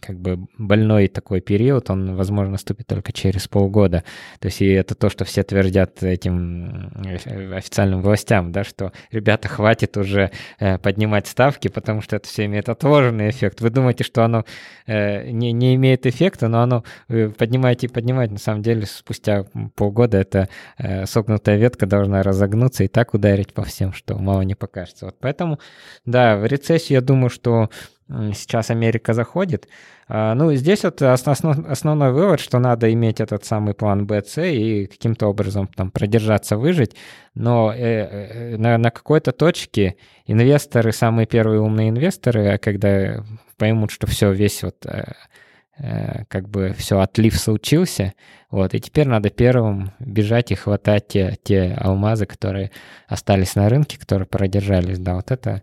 [0.00, 4.04] как бы больной такой период, он, возможно, наступит только через полгода.
[4.38, 9.48] То есть и это то, что все твердят этим э, официальным властям, да, что, ребята,
[9.48, 13.60] хватит уже э, поднимать ставки, потому что это все имеет отложенный эффект.
[13.60, 14.44] Вы думаете, что оно
[14.86, 19.44] э, не, не имеет эффекта, но оно вы поднимаете и поднимаете, на самом деле спустя
[19.74, 24.54] полгода эта э, согнутая ветка должна разогнуться и так ударить по всем, что мало не
[24.54, 25.06] покажется.
[25.06, 25.58] Вот поэтому,
[26.04, 27.70] да, в рецессию я думаю, что
[28.08, 29.68] сейчас Америка заходит.
[30.08, 34.42] А, ну, здесь вот основ, основной вывод, что надо иметь этот самый план Б, С
[34.42, 36.94] и каким-то образом там продержаться, выжить.
[37.34, 43.24] Но э, э, на, какой-то точке инвесторы, самые первые умные инвесторы, когда
[43.56, 44.84] поймут, что все, весь вот
[46.28, 48.12] как бы все, отлив случился,
[48.50, 52.70] вот, и теперь надо первым бежать и хватать те, те алмазы, которые
[53.08, 55.62] остались на рынке, которые продержались, да, вот это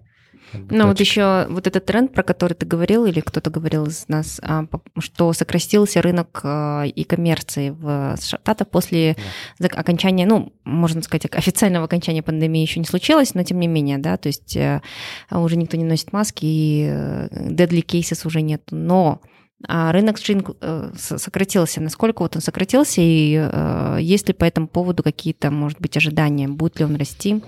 [0.53, 4.41] Ну вот еще вот этот тренд, про который ты говорил, или кто-то говорил из нас,
[4.43, 4.65] а,
[4.97, 9.15] что сократился рынок и коммерции в Штатах после
[9.59, 9.67] да.
[9.67, 14.17] окончания, ну, можно сказать, официального окончания пандемии еще не случилось, но тем не менее, да,
[14.17, 14.81] то есть э,
[15.29, 18.63] уже никто не носит маски, и э, deadly cases уже нет.
[18.71, 19.21] Но
[19.67, 21.81] а рынок стринг э, сократился.
[21.81, 26.47] Насколько вот он сократился, и э, есть ли по этому поводу какие-то, может быть, ожидания?
[26.47, 27.43] Будет ли он расти?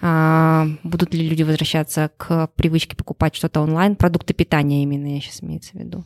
[0.00, 3.96] А, будут ли люди возвращаться к привычке покупать что-то онлайн?
[3.96, 6.04] Продукты питания именно, я сейчас имеется в виду.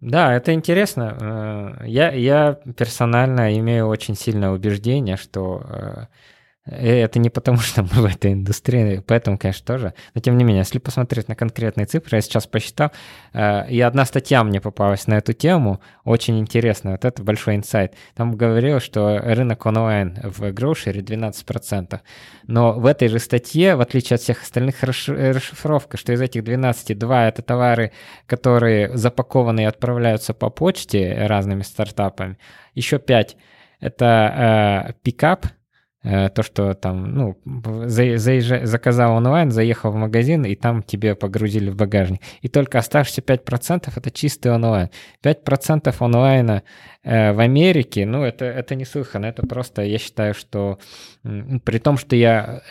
[0.00, 1.76] Да, это интересно.
[1.82, 6.08] Э, я, я персонально имею очень сильное убеждение, что
[6.66, 9.94] это не потому, что мы в этой индустрии, поэтому, конечно, тоже.
[10.14, 12.90] Но тем не менее, если посмотреть на конкретные цифры, я сейчас посчитал,
[13.32, 17.94] э, и одна статья мне попалась на эту тему, очень интересная, вот это большой инсайт.
[18.14, 22.00] Там говорилось, что рынок онлайн в гроушере 12%.
[22.46, 26.98] Но в этой же статье, в отличие от всех остальных, расшифровка, что из этих 12,
[26.98, 27.92] 2— это товары,
[28.26, 32.38] которые запакованы и отправляются по почте разными стартапами.
[32.74, 33.36] Еще 5—
[33.80, 35.55] это э, пикап, Э,
[36.06, 37.36] то, что там, ну,
[37.86, 42.20] заезжай, заказал онлайн, заехал в магазин, и там тебе погрузили в багажник.
[42.42, 44.90] И только оставшиеся 5% это чистый онлайн.
[45.24, 46.62] 5% онлайна э,
[47.06, 50.80] в Америке, ну, это, это неслыханно, это просто, я считаю, что
[51.22, 52.62] при том, что я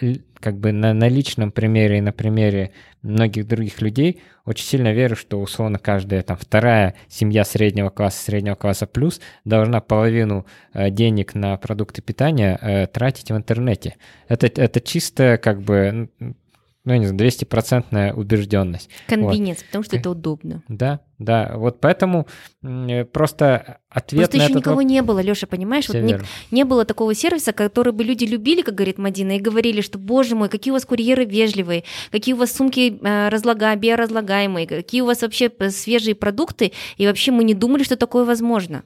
[0.45, 2.71] как бы на, на личном примере и на примере
[3.01, 8.55] многих других людей очень сильно верю, что условно каждая там вторая семья среднего класса, среднего
[8.55, 13.95] класса плюс должна половину э, денег на продукты питания э, тратить в интернете.
[14.27, 16.09] Это, это чисто как бы
[16.85, 18.89] ну, я не знаю, 200-процентная убежденность.
[19.07, 19.65] Конвинец, вот.
[19.65, 20.63] потому что это удобно.
[20.67, 21.53] Да, да.
[21.55, 22.27] Вот поэтому
[22.61, 25.89] э, просто ответ Просто на еще этот никого не было, Леша, понимаешь?
[25.89, 26.19] Вот не,
[26.51, 30.35] не было такого сервиса, который бы люди любили, как говорит Мадина, и говорили, что, боже
[30.35, 35.05] мой, какие у вас курьеры вежливые, какие у вас сумки э, разлага, биоразлагаемые, какие у
[35.05, 38.83] вас вообще э, свежие продукты, и вообще мы не думали, что такое возможно.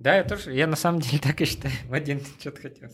[0.00, 1.74] Да, я тоже, я на самом деле так и считаю.
[1.88, 2.90] Мадин, что-то хотел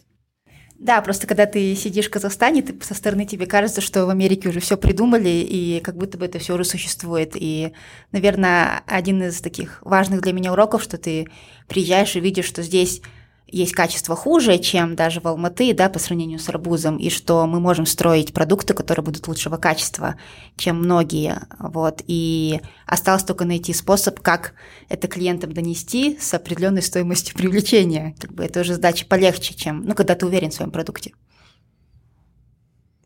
[0.78, 4.48] да, просто когда ты сидишь в Казахстане, ты, со стороны тебе кажется, что в Америке
[4.48, 7.32] уже все придумали, и как будто бы это все уже существует.
[7.34, 7.72] И,
[8.12, 11.28] наверное, один из таких важных для меня уроков, что ты
[11.66, 13.00] приезжаешь и видишь, что здесь
[13.46, 17.60] есть качество хуже, чем даже в Алматы, да, по сравнению с арбузом, и что мы
[17.60, 20.16] можем строить продукты, которые будут лучшего качества,
[20.56, 24.54] чем многие, вот, и осталось только найти способ, как
[24.88, 29.94] это клиентам донести с определенной стоимостью привлечения, как бы это уже задача полегче, чем, ну,
[29.94, 31.12] когда ты уверен в своем продукте.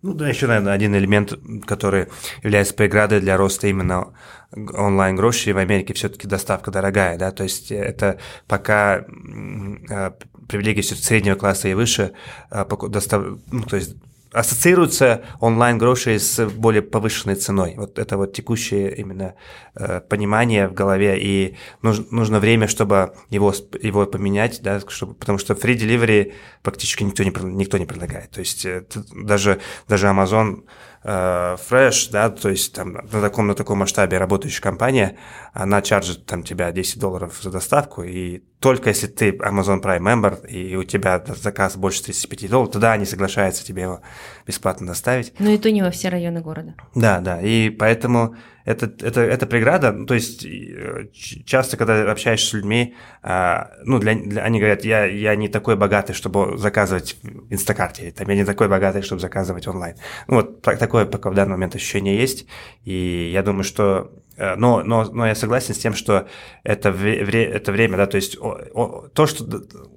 [0.03, 1.35] Ну да, еще, наверное, один элемент,
[1.67, 2.07] который
[2.43, 4.15] является преградой для роста именно
[4.53, 5.53] онлайн-грошей.
[5.53, 10.11] В Америке, все-таки доставка дорогая, да, то есть это пока э,
[10.49, 12.13] привилегии среднего класса и выше,
[12.51, 13.25] э, достав...
[13.51, 13.97] ну, то есть
[14.33, 17.75] ассоциируется онлайн-гроши с более повышенной ценой.
[17.77, 19.35] Вот это вот текущее именно
[19.75, 25.39] э, понимание в голове, и нужно, нужно время, чтобы его, его поменять, да, чтобы, потому
[25.39, 28.31] что free delivery практически никто не, никто не предлагает.
[28.31, 30.65] То есть э, даже, даже Amazon
[31.03, 35.17] э, Fresh, да, то есть там на таком, на таком масштабе работающая компания,
[35.53, 40.47] она чаржит там тебя 10 долларов за доставку, и только если ты Amazon Prime Member,
[40.47, 44.01] и у тебя заказ больше 35 долларов, тогда они соглашаются тебе его
[44.47, 45.33] бесплатно доставить.
[45.39, 46.75] Ну и то не во все районы города.
[46.95, 51.09] Да, да, и поэтому это, это, это преграда, ну, то есть э,
[51.45, 55.77] часто, когда общаешься с людьми, а, ну, для, для, они говорят, я, я не такой
[55.77, 59.97] богатый, чтобы заказывать в Инстакарте, там, я не такой богатый, чтобы заказывать онлайн.
[60.27, 62.47] Ну, вот такое пока в данный момент ощущение есть,
[62.85, 64.13] и я думаю, что
[64.57, 66.27] но, но, но я согласен с тем, что
[66.65, 69.45] это, вре, это время, да, то есть о, о, то, что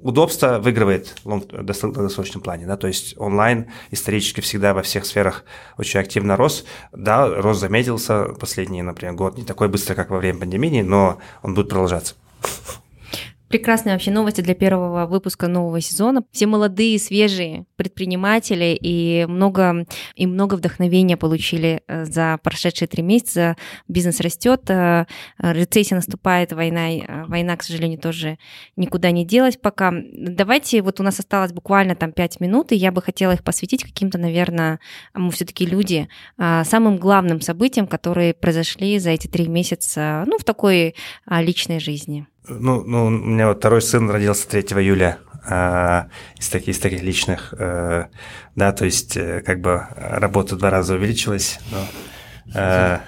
[0.02, 5.46] удобство выигрывает в долгосрочном плане, да, то есть онлайн исторически всегда во всех сферах
[5.78, 10.40] очень активно рос, да, рост замедлился последний, например, год, не такой быстро, как во время
[10.40, 12.16] пандемии, но он будет продолжаться.
[13.54, 16.24] Прекрасные вообще новости для первого выпуска нового сезона.
[16.32, 19.86] Все молодые, свежие предприниматели и много,
[20.16, 23.56] и много вдохновения получили э, за прошедшие три месяца.
[23.88, 25.06] Бизнес растет, э,
[25.38, 28.40] рецессия наступает, война, э, война, к сожалению, тоже
[28.76, 29.94] никуда не делась пока.
[29.94, 33.84] Давайте, вот у нас осталось буквально там пять минут, и я бы хотела их посвятить
[33.84, 34.80] каким-то, наверное,
[35.14, 36.08] мы все-таки люди,
[36.40, 40.96] самым главным событиям, которые произошли за эти три месяца, ну, в такой
[41.30, 42.26] личной жизни.
[42.48, 47.02] Ну, ну, у меня вот второй сын родился 3 июля а, из, таких, из таких
[47.02, 48.10] личных, а,
[48.56, 51.60] да, то есть э, как бы работа два раза увеличилась.
[51.72, 51.78] Но,
[52.56, 53.02] а,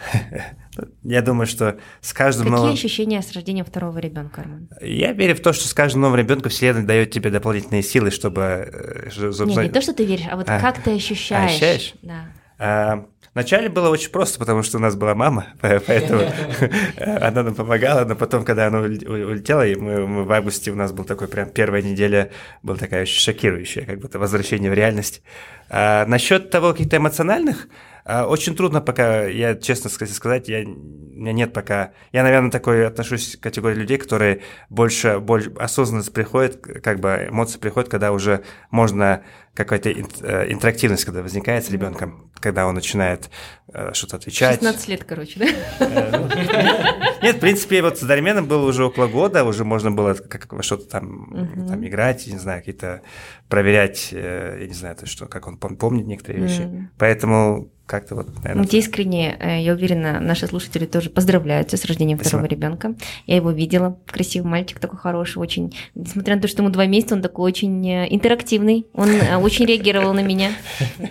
[1.03, 2.73] я думаю, что с каждым Какие новым...
[2.73, 4.69] ощущения с рождением второго ребенка, Арман?
[4.81, 9.11] Я верю в то, что с каждым новым ребенком Вселенная дает тебе дополнительные силы, чтобы...
[9.17, 11.51] Нет, не то, что ты веришь, а вот а, как ты ощущаешь.
[11.51, 11.93] Ощущаешь?
[12.01, 12.25] Да.
[12.57, 16.21] А, Вначале было очень просто, потому что у нас была мама, поэтому
[16.97, 20.93] она нам помогала, но потом, когда она улетела, и мы, мы в августе у нас
[20.93, 22.31] был такой прям первая неделя,
[22.63, 25.21] была такая очень шокирующая, как будто возвращение в реальность.
[25.69, 27.67] А насчет того, каких-то эмоциональных,
[28.05, 31.93] очень трудно пока, я честно сказать, я, у меня нет пока...
[32.11, 37.57] Я, наверное, такой отношусь к категории людей, которые больше, больше осознанность приходит, как бы эмоции
[37.57, 39.23] приходят, когда уже можно
[39.55, 43.29] какая-то э, интерактивность, когда возникает с ребенком, когда он начинает
[43.73, 44.55] э, что-то отвечать.
[44.59, 45.45] 16 лет, короче, да?
[45.79, 46.27] Э, ну,
[47.23, 50.87] нет, в принципе, вот с Дарменом было уже около года, уже можно было как что-то
[50.87, 53.01] там, там играть, не знаю, какие-то
[53.47, 56.89] проверять, я не знаю, то, что, как он помнит некоторые вещи.
[56.97, 58.63] Поэтому как-то вот, наверное...
[58.63, 62.39] Вот искренне, я уверена, наши слушатели тоже поздравляют с рождением Спасибо.
[62.39, 62.95] второго ребенка.
[63.25, 67.15] Я его видела, красивый мальчик такой хороший, очень, несмотря на то, что ему два месяца,
[67.15, 69.09] он такой очень интерактивный, он
[69.41, 70.51] очень реагировал на меня.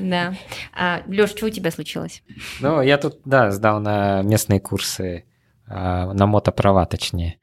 [0.00, 0.34] Да.
[0.76, 2.22] А, Лёш, что у тебя случилось?
[2.60, 5.24] Ну, я тут, да, сдал на местные курсы,
[5.66, 7.38] а, на мотоправа, точнее.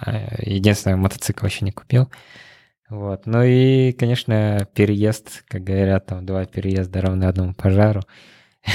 [0.00, 2.10] А, единственное, мотоцикл еще не купил.
[2.88, 3.26] Вот.
[3.26, 8.02] Ну и, конечно, переезд, как говорят, там два переезда равны одному пожару.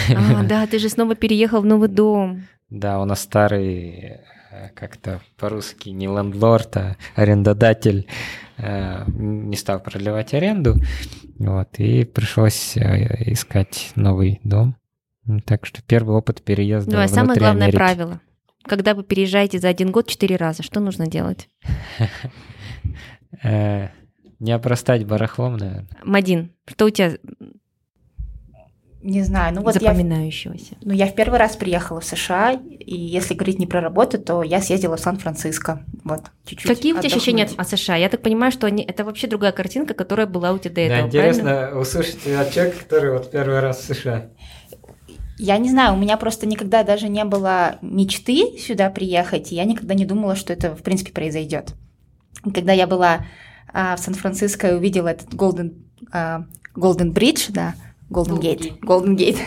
[0.15, 2.43] А, да, ты же снова переехал в новый дом.
[2.69, 4.21] Да, у нас старый
[4.53, 8.07] Э, как-то по-русски не лендлорд, а арендодатель
[8.57, 10.75] э, не стал продлевать аренду,
[11.39, 14.75] вот, и пришлось э, искать новый дом.
[15.45, 17.77] Так что первый опыт переезда Давай, самое главное Америки.
[17.77, 18.21] правило.
[18.63, 21.49] Когда вы переезжаете за один год четыре раза, что нужно делать?
[24.39, 25.87] Не опростать барахлом, наверное.
[26.03, 27.13] Мадин, что у тебя
[29.03, 30.71] не знаю, ну вот запоминающегося.
[30.71, 34.17] Я, ну я в первый раз приехала в США, и если говорить не про работу,
[34.17, 36.67] то я съездила в Сан-Франциско, вот чуть-чуть.
[36.67, 37.97] Какие у тебя ощущения от США?
[37.97, 41.01] Я так понимаю, что они, это вообще другая картинка, которая была у тебя до этого.
[41.01, 41.79] Да, интересно правильно?
[41.79, 44.29] услышать от человека, который вот первый раз в США.
[45.37, 49.65] Я не знаю, у меня просто никогда даже не было мечты сюда приехать, и я
[49.65, 51.73] никогда не думала, что это в принципе произойдет.
[52.53, 53.25] Когда я была
[53.73, 55.73] а, в Сан-Франциско и увидела этот Golden,
[56.11, 56.45] а,
[56.75, 57.75] Golden Bridge, да,
[58.13, 58.79] Golden Gate.
[58.79, 59.39] Golden Gate.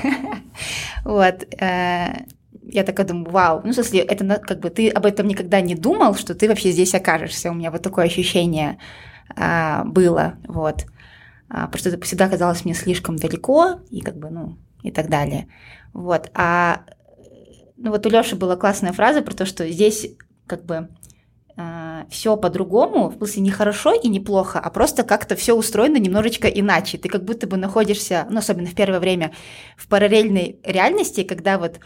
[1.05, 1.47] вот.
[1.61, 2.25] Э,
[2.63, 5.75] я такая думаю, вау, ну, в смысле, это как бы ты об этом никогда не
[5.75, 7.51] думал, что ты вообще здесь окажешься.
[7.51, 8.79] У меня вот такое ощущение
[9.37, 10.87] а, было, вот.
[11.49, 15.47] А, просто это всегда казалось мне слишком далеко, и как бы, ну, и так далее.
[15.93, 16.31] Вот.
[16.35, 16.83] А
[17.77, 20.09] ну вот у Лёши была классная фраза про то, что здесь
[20.47, 20.89] как бы
[22.11, 26.49] все по-другому, в смысле не хорошо и не плохо, а просто как-то все устроено немножечко
[26.49, 26.99] иначе.
[26.99, 29.33] Ты как будто бы находишься, ну, особенно в первое время,
[29.77, 31.81] в параллельной реальности, когда вот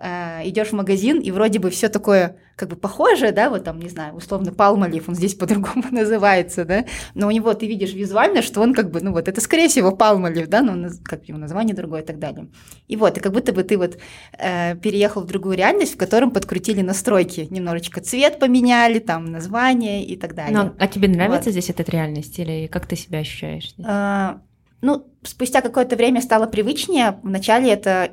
[0.00, 3.78] э, идешь в магазин, и вроде бы все такое как бы похожее, да, вот там,
[3.78, 8.42] не знаю, условно, палмолив, он здесь по-другому называется, да, но у него ты видишь визуально,
[8.42, 11.74] что он как бы, ну вот, это скорее всего палмолив, да, но как его название
[11.74, 12.48] другое и так далее.
[12.88, 13.98] И вот, и как будто бы ты вот
[14.38, 20.16] э, переехал в другую реальность, в котором подкрутили настройки, немножечко цвет поменяли, там, название и
[20.16, 20.56] так далее.
[20.56, 21.52] Но, а тебе нравится вот.
[21.52, 23.72] здесь эта реальность или как ты себя ощущаешь?
[23.72, 23.86] Здесь?
[23.86, 24.40] А,
[24.80, 27.18] ну, спустя какое-то время стало привычнее.
[27.22, 28.10] Вначале это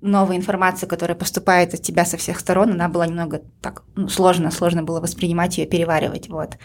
[0.00, 4.50] новая информация, которая поступает от тебя со всех сторон, она была немного так ну, сложно,
[4.50, 6.56] сложно было воспринимать ее, переваривать, вот.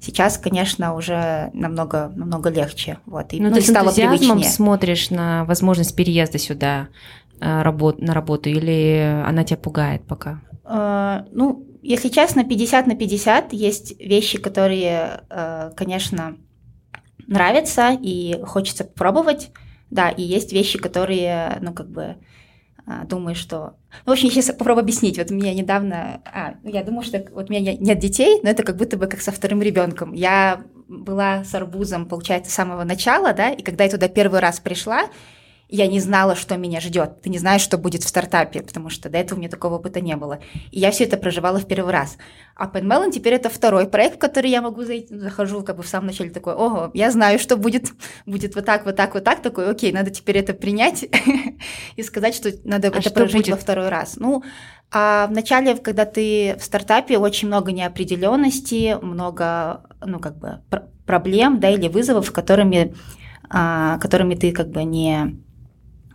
[0.00, 3.32] Сейчас, конечно, уже намного, намного легче, вот.
[3.32, 4.50] И, ну, ну, ты с энтузиазмом привычнее.
[4.50, 6.88] смотришь на возможность переезда сюда
[7.40, 10.40] э, работ, на работу, или она тебя пугает пока?
[10.64, 16.36] Э, ну, если честно, 50 на 50 есть вещи, которые, э, конечно,
[17.26, 19.50] нравятся и хочется попробовать,
[19.90, 22.16] да, и есть вещи, которые, ну, как бы,
[23.08, 23.76] думаю, что...
[24.04, 25.18] Ну, в общем, сейчас попробую объяснить.
[25.18, 26.20] Вот меня недавно...
[26.24, 29.06] А, ну, я думаю, что вот у меня нет детей, но это как будто бы
[29.06, 30.12] как со вторым ребенком.
[30.12, 34.60] Я была с арбузом, получается, с самого начала, да, и когда я туда первый раз
[34.60, 35.04] пришла,
[35.74, 37.22] я не знала, что меня ждет.
[37.22, 40.02] Ты не знаешь, что будет в стартапе, потому что до этого у меня такого опыта
[40.02, 40.40] не было.
[40.70, 42.18] И я все это проживала в первый раз.
[42.54, 45.88] А Penmelon теперь это второй проект, в который я могу зайти, захожу как бы в
[45.88, 47.90] самом начале такой, ого, я знаю, что будет,
[48.26, 51.06] будет вот так, вот так, вот так, такой, окей, надо теперь это принять
[51.96, 53.52] и сказать, что надо а это прожить будет?
[53.52, 54.16] во второй раз.
[54.16, 54.44] Ну,
[54.90, 60.60] а в начале, когда ты в стартапе, очень много неопределенности, много, ну, как бы
[61.06, 62.94] проблем, да, или вызовов, которыми,
[63.48, 65.41] а, которыми ты как бы не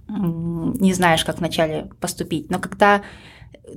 [0.08, 2.50] не знаешь, как вначале поступить.
[2.50, 3.04] Но когда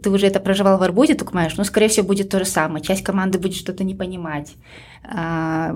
[0.03, 2.85] ты уже это проживал в арбузе, ты понимаешь, ну, скорее всего, будет то же самое.
[2.85, 4.55] Часть команды будет что-то не понимать.
[5.03, 5.75] А,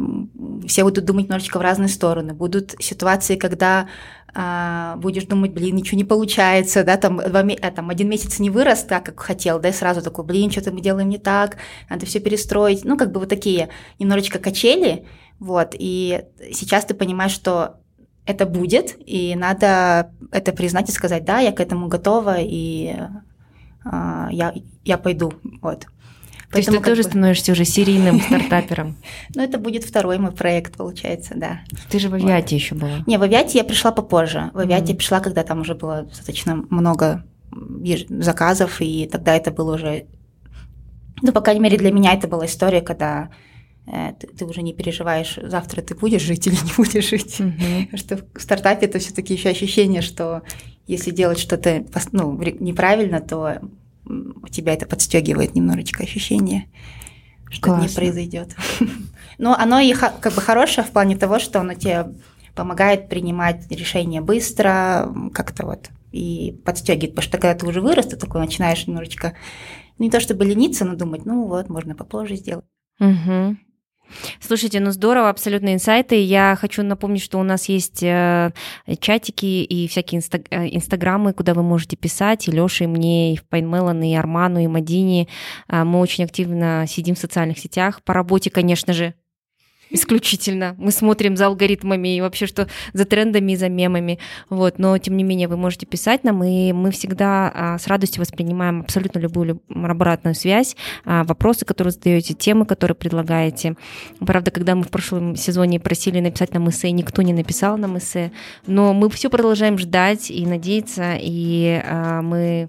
[0.66, 2.32] все будут думать немножечко в разные стороны.
[2.32, 3.88] Будут ситуации, когда
[4.32, 8.50] а, будешь думать, блин, ничего не получается, да, там, два, а, там один месяц не
[8.50, 11.56] вырос так, как хотел, да, и сразу такой, блин, что-то мы делаем не так,
[11.88, 12.84] надо все перестроить.
[12.84, 15.06] Ну, как бы вот такие немножечко качели,
[15.38, 17.80] вот, и сейчас ты понимаешь, что
[18.26, 22.96] это будет, и надо это признать и сказать, да, я к этому готова, и
[23.84, 24.54] а, я,
[24.84, 25.32] я пойду.
[25.60, 25.86] Вот.
[26.50, 27.08] То есть ты тоже бы...
[27.08, 28.96] становишься уже серийным стартапером?
[29.34, 31.60] Ну, это будет второй мой проект, получается, да.
[31.90, 33.02] Ты же в Авиате еще была.
[33.06, 34.50] Не, в Авиате я пришла попозже.
[34.54, 37.24] В Авиате я пришла, когда там уже было достаточно много
[38.08, 40.06] заказов, и тогда это было уже...
[41.22, 43.53] Ну, по крайней мере, для меня это была история, когда э,
[43.86, 47.40] ты, ты уже не переживаешь, завтра ты будешь жить или не будешь жить.
[47.40, 47.96] Mm-hmm.
[47.96, 50.42] Что в стартапе это все-таки еще ощущение, что
[50.86, 53.60] если делать что-то ну, неправильно, то
[54.06, 56.66] у тебя это подстегивает немножечко ощущение,
[57.50, 57.88] что Классно.
[57.88, 58.56] не произойдет.
[59.38, 62.06] Но оно и как бы хорошее в плане того, что оно тебе
[62.54, 67.14] помогает принимать решения быстро, как-то вот, и подстегивает.
[67.14, 69.34] Потому что когда ты уже вырос, ты такой начинаешь немножечко,
[69.98, 72.64] не то чтобы лениться, но думать, ну вот, можно попозже сделать.
[73.00, 73.56] Угу.
[74.40, 76.22] Слушайте, ну здорово, абсолютно инсайты.
[76.22, 78.52] Я хочу напомнить, что у нас есть э,
[79.00, 83.36] чатики и всякие инста- э, инстаграмы, куда вы можете писать, и Лёше, и мне, и
[83.36, 85.28] в Пайнмелон, и Арману, и Мадине.
[85.68, 88.02] Э, мы очень активно сидим в социальных сетях.
[88.02, 89.14] По работе, конечно же,
[89.94, 90.74] исключительно.
[90.76, 94.18] Мы смотрим за алгоритмами и вообще что за трендами и за мемами.
[94.50, 94.78] Вот.
[94.78, 98.80] Но, тем не менее, вы можете писать нам, и мы всегда а, с радостью воспринимаем
[98.80, 103.76] абсолютно любую обратную связь, а, вопросы, которые задаете, темы, которые предлагаете.
[104.18, 108.32] Правда, когда мы в прошлом сезоне просили написать нам эссе, никто не написал нам эссе,
[108.66, 112.68] но мы все продолжаем ждать и надеяться, и а, мы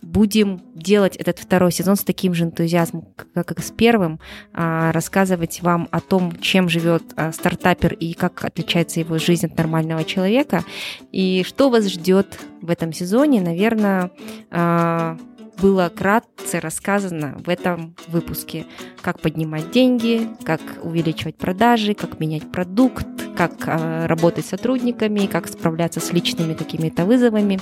[0.00, 4.20] будем делать этот второй сезон с таким же энтузиазмом, как и с первым,
[4.52, 9.56] а, рассказывать вам о том, чем живет а, стартапер и как отличается его жизнь от
[9.56, 10.64] нормального человека,
[11.10, 14.12] и что вас ждет в этом сезоне, наверное,
[14.50, 15.18] а,
[15.60, 18.64] было кратце рассказано в этом выпуске.
[19.00, 25.98] Как поднимать деньги, как увеличивать продажи, как менять продукт, как работать с сотрудниками, как справляться
[25.98, 27.58] с личными какими-то вызовами.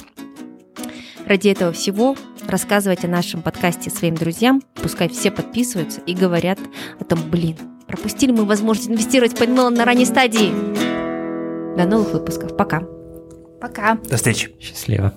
[1.27, 2.16] Ради этого всего
[2.47, 6.59] рассказывайте о нашем подкасте своим друзьям, пускай все подписываются и говорят
[7.01, 7.57] о том, блин,
[7.89, 10.53] пропустили мы возможность инвестировать в Padmelon на ранней стадии.
[11.77, 12.57] До новых выпусков.
[12.57, 12.83] Пока.
[13.61, 13.97] Пока.
[13.97, 14.55] До встречи.
[14.61, 15.14] Счастливо.